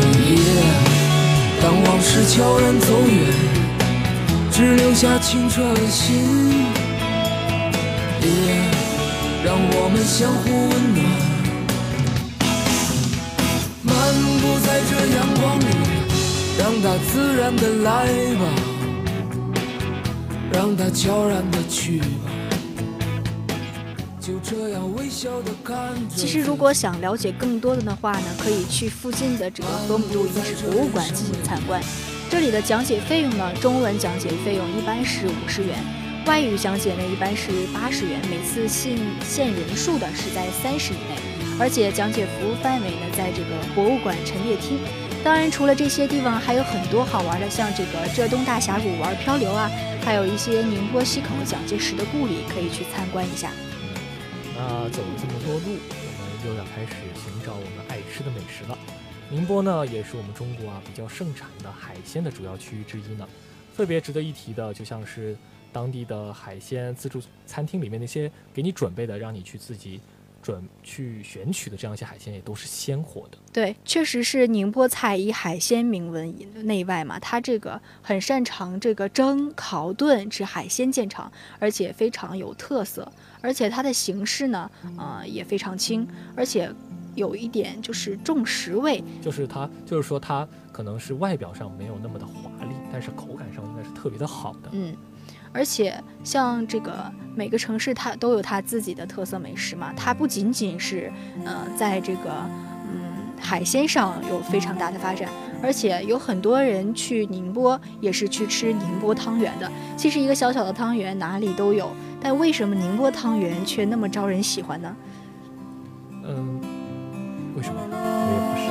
[1.62, 3.32] 当往事悄然走远，
[4.50, 6.66] 只留下清澈的心，
[9.44, 11.06] 让我们相互温暖。
[13.82, 13.94] 漫
[14.40, 15.62] 步在这阳光里，
[16.58, 18.44] 让它自然的来吧，
[20.52, 22.31] 让它悄然的去吧。
[26.14, 31.82] 其实，如果想了解更多的的话呢，可以去附近的这个河姆渡遗址博物馆进行参观。
[32.30, 35.78] 这里的讲解费用呢，中文讲解费用一般是五十元，
[36.26, 41.16] 外语讲解呢一般是八十元，每次限限人数的是在三十以内，
[41.58, 44.78] 而且讲解服务范围呢在这个博物馆陈列厅。
[45.24, 49.70] 当然，除了这些地方，还有很多好玩的，像这个浙东大峡谷玩漂流啊，
[50.04, 53.50] 还有一些宁波西口蒋介石的故里可以去参观一下。
[54.62, 58.78] 那走了这么多路，我们又要开始寻找我们爱吃的美食了。
[59.28, 63.28] 宁波呢，也是我们中国啊比较盛产的海鲜的主要区域之一呢。
[63.76, 65.36] 特别值得一提的，就像是
[65.72, 70.00] 当地的海鲜自助餐厅里面那些给你准备的，让你去自己
[70.40, 73.38] 准去选取的这样一些海鲜，也都是鲜活的。
[73.52, 76.32] 对，确实是宁波菜以海鲜名闻
[76.66, 83.10] 内外嘛，它这个很擅长这个蒸、烤、炖吃海鲜见长，而且非常有特色。
[83.42, 86.72] 而且它的形式呢，呃，也非常轻，而且
[87.14, 92.70] 有一点就是重食味，就是它，就是说它可能是外表上没有那么的华丽。
[92.92, 94.68] 但是口感上应该是特别的好的。
[94.72, 94.94] 嗯，
[95.50, 101.10] 而且像这个每个城市它都有它自己的特色美食嘛，它不仅仅是
[101.44, 102.30] 呃在这个
[102.86, 105.28] 嗯海鲜上有非常大的发展，
[105.62, 109.70] 而且有很多人去宁波也是去吃宁波汤圆的。
[109.96, 111.90] 其实一个小小的汤圆哪里都有，
[112.22, 114.94] 但为什么宁波汤圆却那么招人喜欢呢？
[116.24, 116.60] 嗯，
[117.56, 117.80] 为什么？
[117.90, 118.62] 我也不是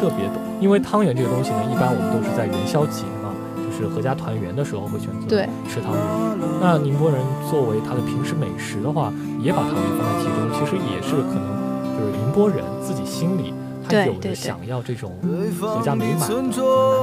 [0.00, 6.02] 特别懂，因为汤圆这个东西呢，一般我们都是在元宵节嘛，就是阖家团圆的时候会选择对吃汤圆。
[6.60, 7.20] 那宁波人
[7.50, 11.50] 作为他的平时美食的话，也把汤圆放在其中，其实也是可能
[11.98, 15.12] 就是宁波人自己心里他有着想要这种
[15.60, 16.52] 阖家美满的，南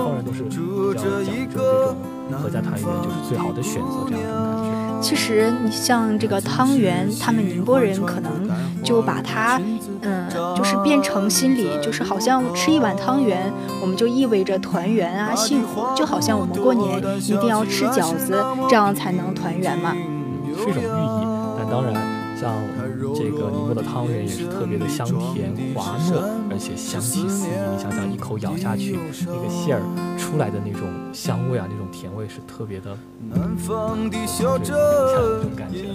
[0.08, 1.96] 方人都是比较讲究这种
[2.32, 4.61] 阖家团圆就是最好的选择这样一种感觉。
[5.02, 8.50] 其实你像这个汤圆，他们宁波人可能
[8.84, 9.60] 就把它，
[10.02, 19.96] 嗯，就是变成心里就是好像吃一碗汤圆，我们就意味着团圆啊、幸福，就好像我们过年一定要吃饺子，这样才能团圆嘛。
[20.56, 21.28] 是一种寓意，
[21.58, 21.94] 但当然
[22.40, 22.54] 像
[23.14, 27.52] 这个宁波的汤圆也是特别的香甜滑糯，而且香气四溢。
[27.74, 28.98] 你想想，一口咬下去，
[29.28, 29.82] 那个馅儿
[30.18, 30.82] 出来的那种
[31.14, 32.98] 香味啊，那种甜味是特别的，
[34.40, 35.86] 就是那种感觉。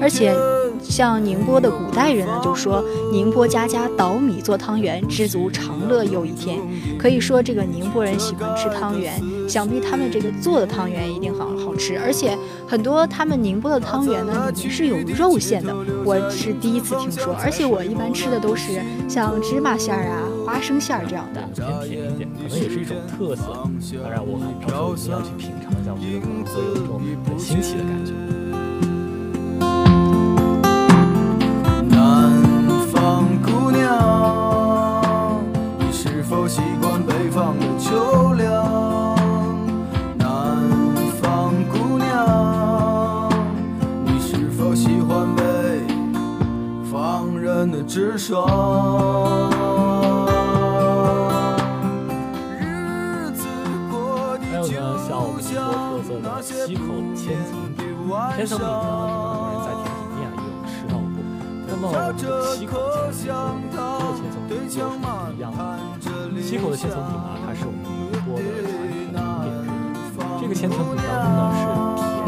[0.00, 0.34] 而且
[0.82, 2.82] 像宁波的古代人呢，就说
[3.12, 6.58] 宁波家家捣米做汤圆，知足常乐又一天。
[6.98, 11.98] 可以说这个宁波人喜欢吃汤圆，想必他们这个做的汤圆一定很好吃。
[11.98, 12.36] 而且
[12.68, 15.74] 很多他们宁波的汤圆呢，里面是有肉馅的，
[16.04, 17.34] 我是第一次听说。
[17.42, 23.64] 而且我一般吃的都是像芝麻馅儿啊、花生馅儿这样的，偏甜一点，可能也是一种特色。
[24.02, 28.39] 当然，我到时候一定要去品尝一下，我觉得可能会有一种很新奇的感觉。
[47.40, 47.80] 还有呢，
[55.08, 56.84] 像我们宁波特色的溪口
[57.16, 57.80] 千层饼，
[58.36, 61.16] 千层饼呢，很多人在甜品店啊也有吃到过。
[61.66, 62.72] 那么我们这个溪口
[63.10, 65.64] 千层饼和宁波的千层饼又是不一样的。
[66.42, 67.88] 溪口的千层饼呢，它是我们宁
[68.24, 69.72] 波的传统名点之
[70.20, 70.40] 一。
[70.40, 71.64] 这个千层饼当中呢是
[72.04, 72.20] 甜，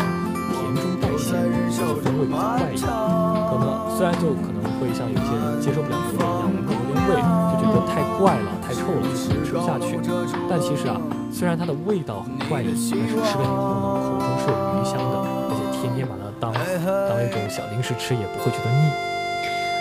[0.56, 2.80] 甜中带咸，而且风味比较怪异。
[2.80, 4.32] 可能虽然就
[4.82, 7.14] 会像有些人接受不了榴莲一样，闻到榴莲味
[7.54, 9.94] 就觉得太怪了、太臭了，就可能吃不下去。
[10.50, 10.98] 但其实啊，
[11.30, 18.90] 虽然它的味道很怪异，但是吃了以后呢，口中是有余香的，而且天天把它当当一种小零食吃，也不会觉得腻。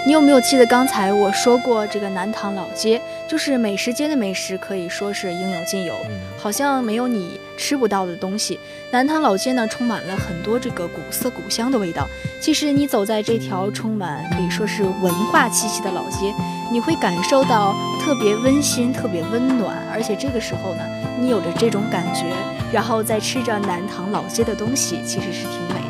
[0.03, 2.99] 你有没有记得刚才我说过这个南塘老街，
[3.29, 5.93] 就是美食街的美食可以说是应有尽有，
[6.39, 8.59] 好像没有你吃不到的东西。
[8.89, 12.07] 南塘老街呢，充满了很多这个古色古香的味道。
[12.41, 16.33] 其实你走在这条充满可以说是文化气息的老街，
[16.71, 20.83] 你会感受到特别温馨、特别温暖，而且这个时候呢，
[21.19, 22.25] 你有着这种感觉，
[22.73, 25.80] 然后再吃着南塘老街的东西，其实是挺美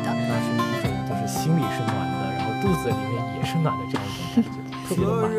[3.62, 5.30] 暖的这样一种感觉，特别的满。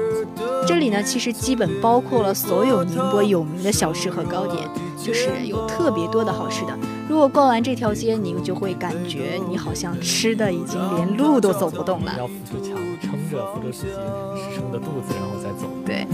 [0.66, 4.68] 这里呢，其实基本包括了所有宁波有名的小吃和糕点，
[4.98, 6.78] 就是有特别多的好吃的。
[7.10, 12.14] 如果逛完这条街，你就会感觉你好像吃的已经连路都走不动了。
[12.18, 15.68] 要扶着墙，撑着扶着自己支撑的肚子，然后再走。
[15.86, 16.08] 对。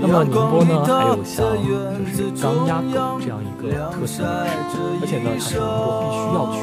[0.00, 1.74] 那么宁波呢，还有像就
[2.14, 6.56] 是钢鸭狗这样一个特色美食，而且呢，它是宁波必须要去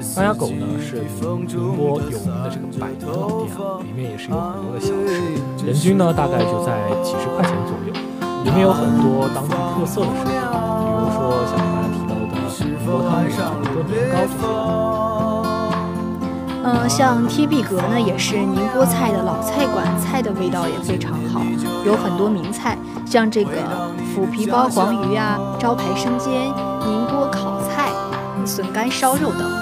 [0.00, 0.16] 的一个点。
[0.16, 1.04] 钢鸭狗呢是
[1.46, 7.92] 宁波有名的这个百年老店啊，里面也是有很多的小吃，人均呢大概就在几十块钱左右，
[8.44, 12.32] 里面有很多当地特色的食品，比如说像刚才提到的
[12.64, 13.30] 宁波汤圆、
[13.62, 14.48] 宁波年糕这些。
[16.62, 21.40] 嗯，像贴壁阁呢，也是宁波菜的老菜馆，菜的味道也非常好，
[21.86, 22.76] 有很多名菜，
[23.06, 23.52] 像这个
[24.14, 26.30] 腐皮包黄鱼啊、招牌生煎、
[26.86, 27.90] 宁波烤菜、
[28.44, 29.59] 笋干烧肉等。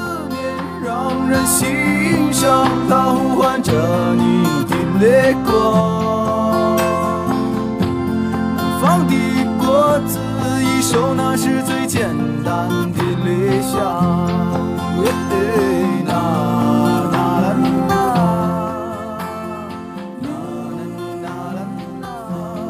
[0.85, 3.73] 让人欣赏，它呼唤着
[4.15, 6.77] 你的泪光。
[8.57, 9.15] 南方的
[9.59, 10.19] 果子
[10.63, 12.09] 一收，那是最简
[12.45, 13.77] 单的理想。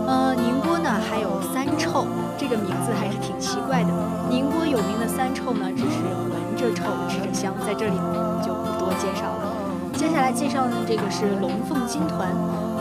[0.06, 2.06] 呃，宁波呢还有三臭，
[2.38, 3.90] 这个名字还是挺奇怪的。
[4.30, 5.98] 宁波有名的三臭呢，只是
[6.30, 9.54] 闻着臭，吃着香，在这里呢我们就不多介绍了。
[9.94, 12.28] 接下来介绍的这个是龙凤金团，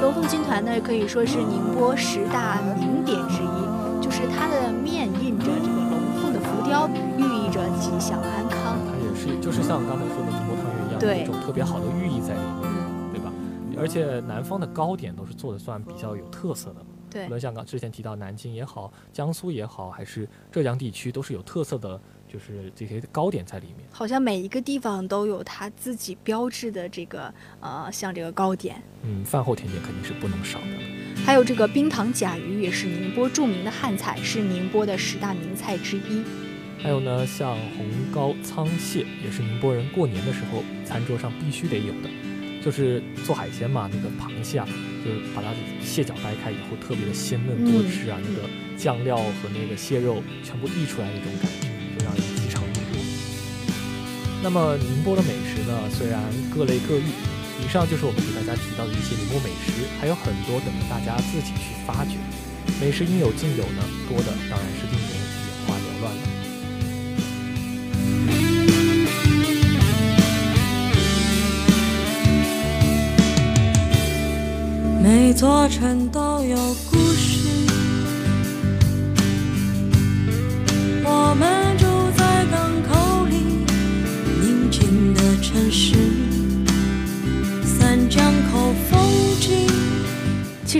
[0.02, 3.60] 龙凤金团呢可以说是宁波十大名点之一，
[4.02, 8.78] 就是它的面印着这个龙凤的浮雕，寓意着吉祥安康。
[8.86, 12.70] 它也是，就是像刚才说的宁波汤圆一样，有一种特别好的寓意在里面，
[13.14, 13.32] 对吧？
[13.78, 16.86] 而且南方的糕点都是做的算比较有特色的。
[17.10, 22.00] 对无论像刚之前提到南京也好，江苏也好，还是浙江地区，都是有特色的，
[22.32, 23.88] 就是这些糕点在里面。
[23.92, 28.82] 好像每一个地方都有它自己标志的这个呃，像这个糕点。
[29.04, 31.24] 嗯，饭后甜点肯定是不能少的。
[31.26, 36.24] 还有这个冰糖甲鱼也是宁波著名的汉菜，是宁波的十大名菜之一。
[36.80, 42.10] 还有呢，像红膏苍蟹也是宁波人过年的时候餐桌上必须得有的，
[42.64, 44.68] 就是做海鲜嘛，那个螃蟹啊，
[45.04, 48.48] 就是把它的蟹脚掰开以后特别的鲜嫩多汁啊，嗯、那个
[48.78, 51.68] 酱料和那个蟹肉全部溢出来那种感觉，
[52.08, 53.04] 就让人饥肠辘辘。
[54.42, 56.22] 那么宁波的美食呢，虽然
[56.56, 57.12] 各类各异，
[57.66, 62.18] 以上就是我们给大家提到的一些宁波美食，还有很多等着大家自己去发掘。
[62.80, 66.22] 美食应有尽有呢，多的当然是令人眼花缭乱了。
[75.04, 76.58] 每座城都有
[76.92, 77.48] 故事，
[81.04, 81.78] 我们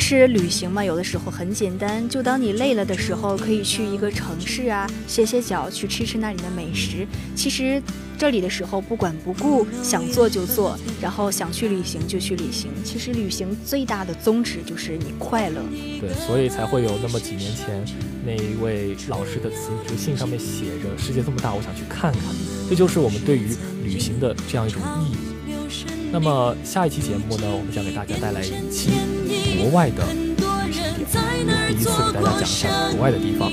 [0.08, 7.06] 实旅行嘛，有的时候很简单，就当你累了的时候，可以去一个城市啊，歇歇脚，去吃吃那里的美食。
[7.36, 7.82] 其实
[8.18, 12.72] 这里的时候不管不顾，想做就做，然后想去旅行就去旅行。
[12.86, 15.62] 其实旅行最大的宗旨就是你快乐。
[16.00, 17.84] 对，所以才会有那么几年前
[18.26, 22.22] 那一位老师的辞职信上面写着“世界这么大，我想去看看”，
[22.70, 23.50] 这就是我们对于
[23.84, 25.27] 旅行的这样一种意义。
[26.12, 28.90] 那么下一期节目呢，我们将给大家带来一期
[29.60, 30.36] 国外的旅
[31.12, 33.52] 行点，第一次给大家讲一下国外的地方。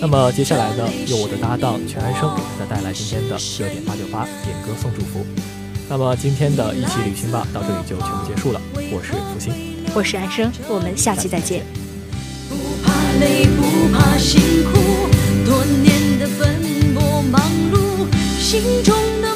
[0.00, 5.26] 那么接下来呢，由我的搭档全安生给大家带来今天的热点八九八点歌送祝福。
[5.88, 8.60] 那么今天的一起旅行吧，到这里就全部结束了。
[8.74, 9.52] 我是福星，
[9.94, 11.64] 我是安生，我们下期再见。
[12.48, 14.72] 不怕累，不怕辛苦，
[15.44, 17.40] 多年的奔波忙
[17.72, 18.06] 碌，
[18.40, 19.35] 心中的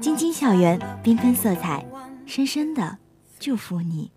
[0.00, 1.84] 晶晶校园，缤纷色彩，
[2.26, 2.98] 深深的
[3.38, 4.10] 祝福你。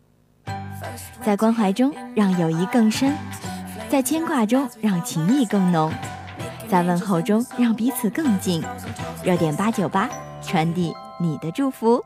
[1.23, 3.13] 在关怀中让友谊更深，
[3.89, 5.91] 在牵挂中让情谊更浓，
[6.67, 8.63] 在问候中让彼此更近。
[9.23, 10.09] 热点八九八，
[10.41, 12.03] 传递你的祝福。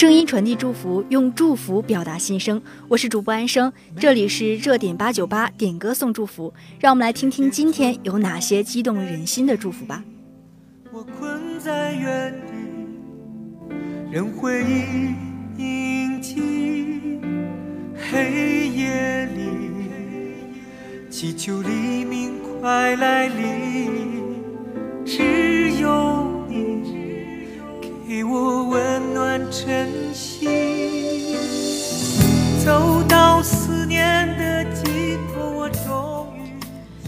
[0.00, 2.62] 声音传递祝福，用祝福表达心声。
[2.88, 6.54] 我是主播安生，这里是热点八九八点歌送祝福。
[6.78, 10.02] 让我们来听听今天有哪些激动人心的祝福吧。
[10.90, 12.54] 我困在原地，
[14.10, 16.40] 任回忆印记，
[18.10, 19.50] 黑夜里
[21.10, 23.90] 祈求黎明快来临，
[25.04, 26.99] 只有你。
[28.10, 30.48] 给我温暖晨曦，
[32.64, 36.40] 走到思念的尽头，我终于。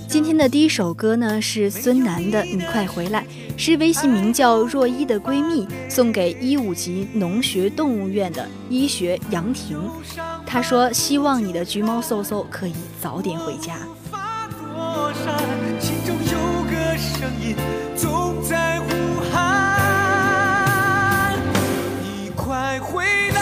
[0.06, 3.22] 今天的第一首歌呢是孙楠的《你快回来》，
[3.56, 9.76] 是微信名叫若依的闺蜜送给一五级农学动物院的医学杨婷。
[10.46, 13.74] 她说希望你的橘猫搜搜可以早点回家。
[15.80, 17.56] 心中有个声音
[17.96, 18.86] 总在呼
[19.32, 19.51] 喊，
[22.72, 23.41] 再回到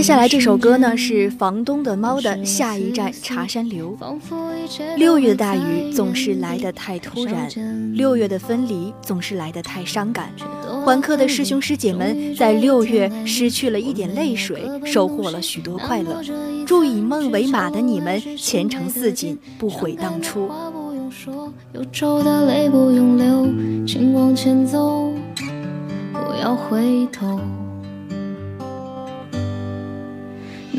[0.00, 3.94] 接下来这首歌呢是房东的猫的下一站茶山流。
[4.96, 7.46] 六月的大雨总是来得太突然，
[7.92, 10.32] 六月的分离总是来得太伤感。
[10.82, 16.22] 欢课的师兄师姐们在六月失去了一点泪水，收获了许多快乐。
[16.64, 20.50] 祝以梦为马的你们前程似锦，不悔当初。
[21.74, 25.12] 忧愁的泪不用流，请往前走，
[26.14, 27.38] 不要回头。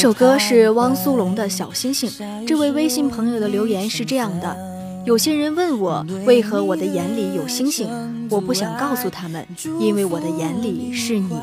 [0.00, 2.08] 首歌是汪苏泷的《小星星》。
[2.46, 4.56] 这位微信朋友的留言是这样的：
[5.04, 7.86] 有些人问我为何我的眼里有星星，
[8.30, 9.46] 我不想告诉他们，
[9.78, 11.38] 因为我的眼里是你。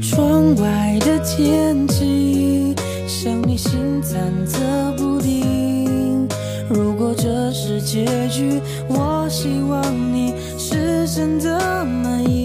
[0.00, 2.74] 窗外的天气，
[3.06, 4.16] 像你心忐
[4.48, 6.26] 忑不定。
[6.70, 9.84] 如果这是结局，我希望
[10.14, 12.35] 你是真的满意。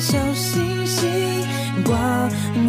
[0.00, 1.08] 小星星，
[1.84, 1.96] 挂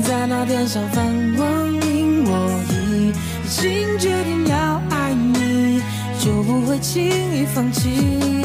[0.03, 1.05] 在那天上放
[1.35, 2.23] 光明。
[2.25, 3.13] 我已
[3.47, 5.81] 经决定要爱你，
[6.19, 8.43] 就不会轻易放弃。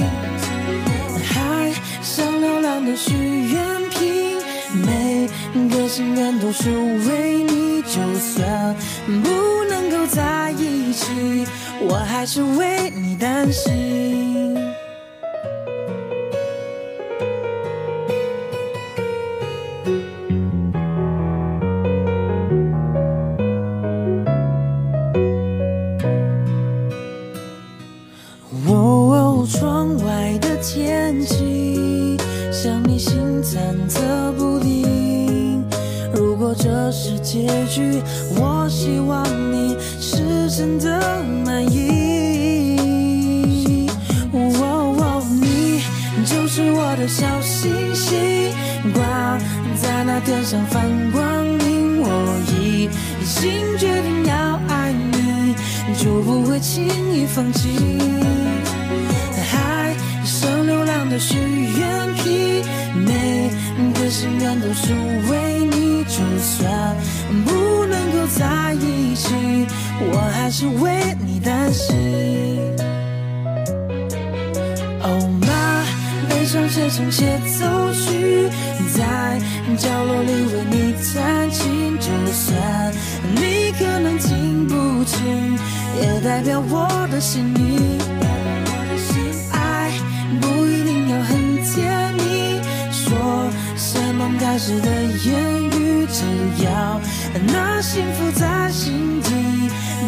[1.24, 1.72] 海
[2.03, 4.37] 像流浪的许愿瓶，
[4.74, 5.28] 每
[5.70, 6.70] 个心愿都是
[7.09, 7.64] 为你。
[7.82, 8.74] 就算
[9.22, 11.47] 不能够在一起，
[11.80, 14.24] 我还是为你担心。
[52.85, 55.55] 已经决定要爱你，
[55.97, 57.99] 就不会轻易放弃。
[59.51, 61.37] 海像流浪的许
[61.78, 62.62] 愿瓶，
[62.95, 63.51] 每
[63.95, 64.93] 个心愿都是
[65.30, 65.85] 为你。
[66.05, 66.95] 就算
[67.45, 69.35] 不能够在一起，
[69.99, 72.93] 我还是为你担心。
[76.69, 78.49] 写成协奏曲，
[78.95, 79.39] 在
[79.77, 81.97] 角落里为你弹琴。
[81.99, 82.93] 就算
[83.35, 85.57] 你可能听不清，
[86.01, 87.99] 也代表我的心意。
[89.53, 89.91] 爱
[90.41, 92.61] 不一定要很甜蜜，
[92.91, 94.91] 说山盟海誓的
[95.25, 97.01] 言语，只要
[97.47, 99.31] 那幸福在心底，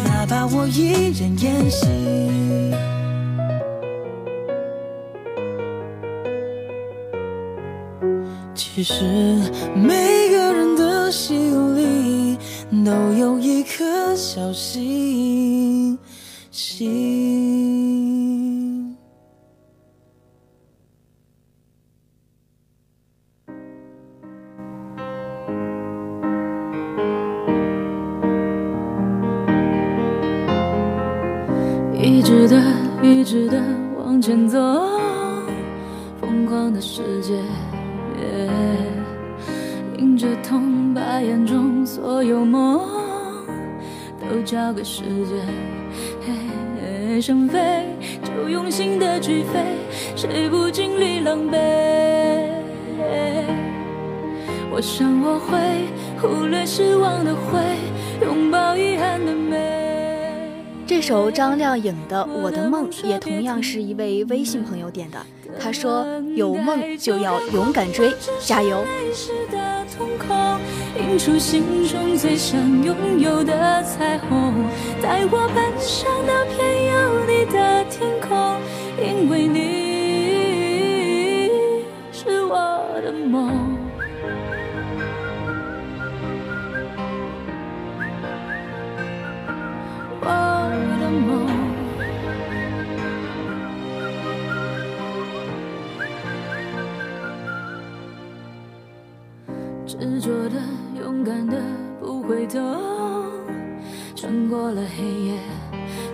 [0.05, 2.96] 哪怕我一人演戏。
[8.77, 9.03] 其实
[9.73, 12.37] 每个人的心里
[12.85, 15.97] 都有一颗小星
[16.51, 16.85] 星。
[31.95, 32.61] 一直的，
[33.01, 33.59] 一直的
[33.97, 34.59] 往前走，
[36.21, 37.41] 疯狂的世界。
[41.21, 42.81] 眼中所有梦
[44.29, 45.45] 都交给时间。
[46.21, 47.85] 嘿想飞
[48.23, 49.59] 就用心的去飞，
[50.15, 51.57] 谁不经历狼狈？
[54.69, 55.57] 我想我会
[56.21, 57.59] 忽略失望的灰，
[58.23, 59.66] 拥抱遗憾的美。
[60.87, 65.17] 这首张靓颖的《我的梦》也同样是一位微信朋友点的。
[65.59, 68.85] 他说：“有梦就要勇敢追，加油！”
[70.97, 74.53] 映出心中最想拥有的彩虹，
[75.01, 76.86] 带我奔向那片
[102.47, 102.59] 头，
[104.15, 105.33] 穿过了黑夜，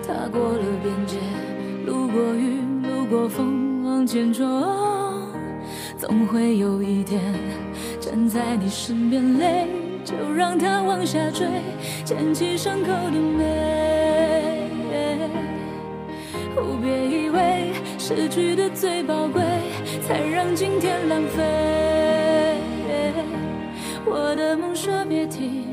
[0.06, 1.18] 踏过了边界，
[1.86, 4.46] 路过雨，路过风，往前冲，
[5.98, 7.22] 总会有一天
[8.00, 9.68] 站在你身边，泪
[10.04, 11.48] 就让它往下坠，
[12.04, 13.84] 牵起伤口的美。
[16.82, 19.42] 别以为失去的最宝贵，
[20.06, 22.58] 才让今天浪费。
[24.06, 25.73] 我的梦说别停，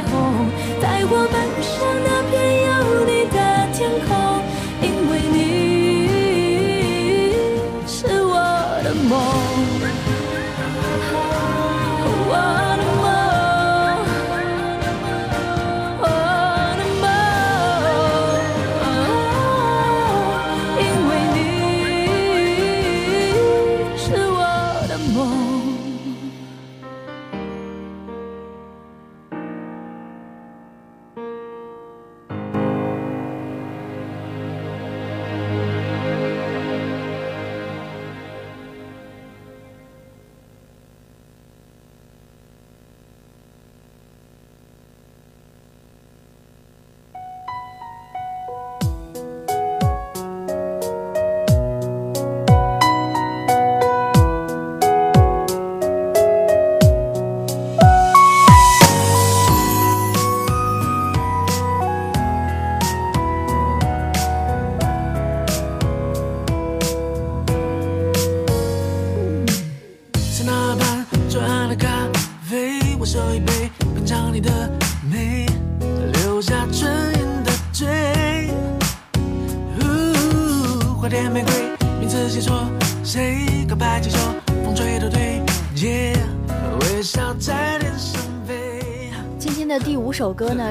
[1.03, 2.10] 我奔向的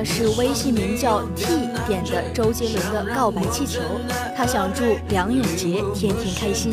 [0.04, 3.80] 是微信名叫 T 点的周杰伦的《告白气球》，
[4.36, 6.72] 他想祝梁永杰天天开心。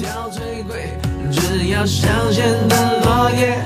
[1.32, 1.86] 只要
[2.68, 3.58] 的落叶，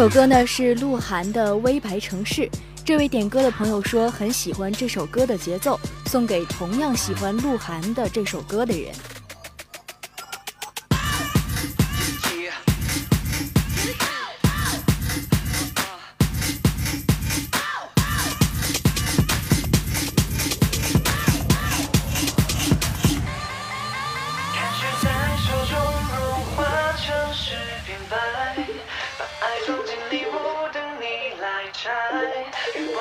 [0.00, 2.42] 首歌呢是鹿晗的《微白城市》。
[2.86, 8.94] 这位点歌的朋友说很喜欢这首歌的节奏，送给同样喜欢鹿晗的这首歌的人。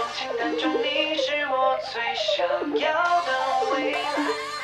[0.09, 4.58] 欲望清单中你是我最想要的未来。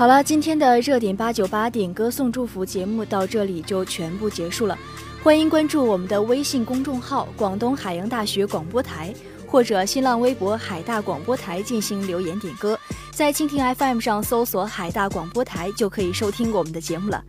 [0.00, 4.74] 好了，今天的热点八九八点歌送祝福节目到这里就全部结束了。
[5.22, 9.14] 欢迎关注我们的微信公众号“广东海洋大学广播台”
[9.46, 12.80] 或者新浪微博“海大广播台”进行留言点歌。
[13.12, 17.22] 在蜻蜓 FM 上搜索“海大广播台”就可以收听我们的节目了。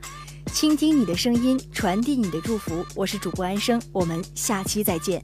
[0.54, 2.86] 倾听你的声音，传递你的祝福。
[2.96, 5.22] 我是主播安生，我们下期再见。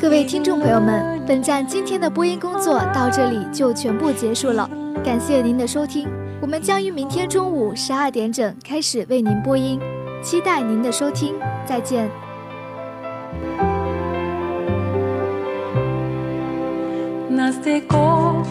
[0.00, 4.68] bỏ lỡ 听众朋友们，本站今天的播音工作到这里就全部结束了，
[5.04, 6.08] 感谢您的收听。
[6.40, 9.80] 我们将于明天中午十二点整开始为您播音，
[10.22, 11.34] 期待您的收听，
[11.66, 12.08] 再见。
[17.30, 18.44] なぜこ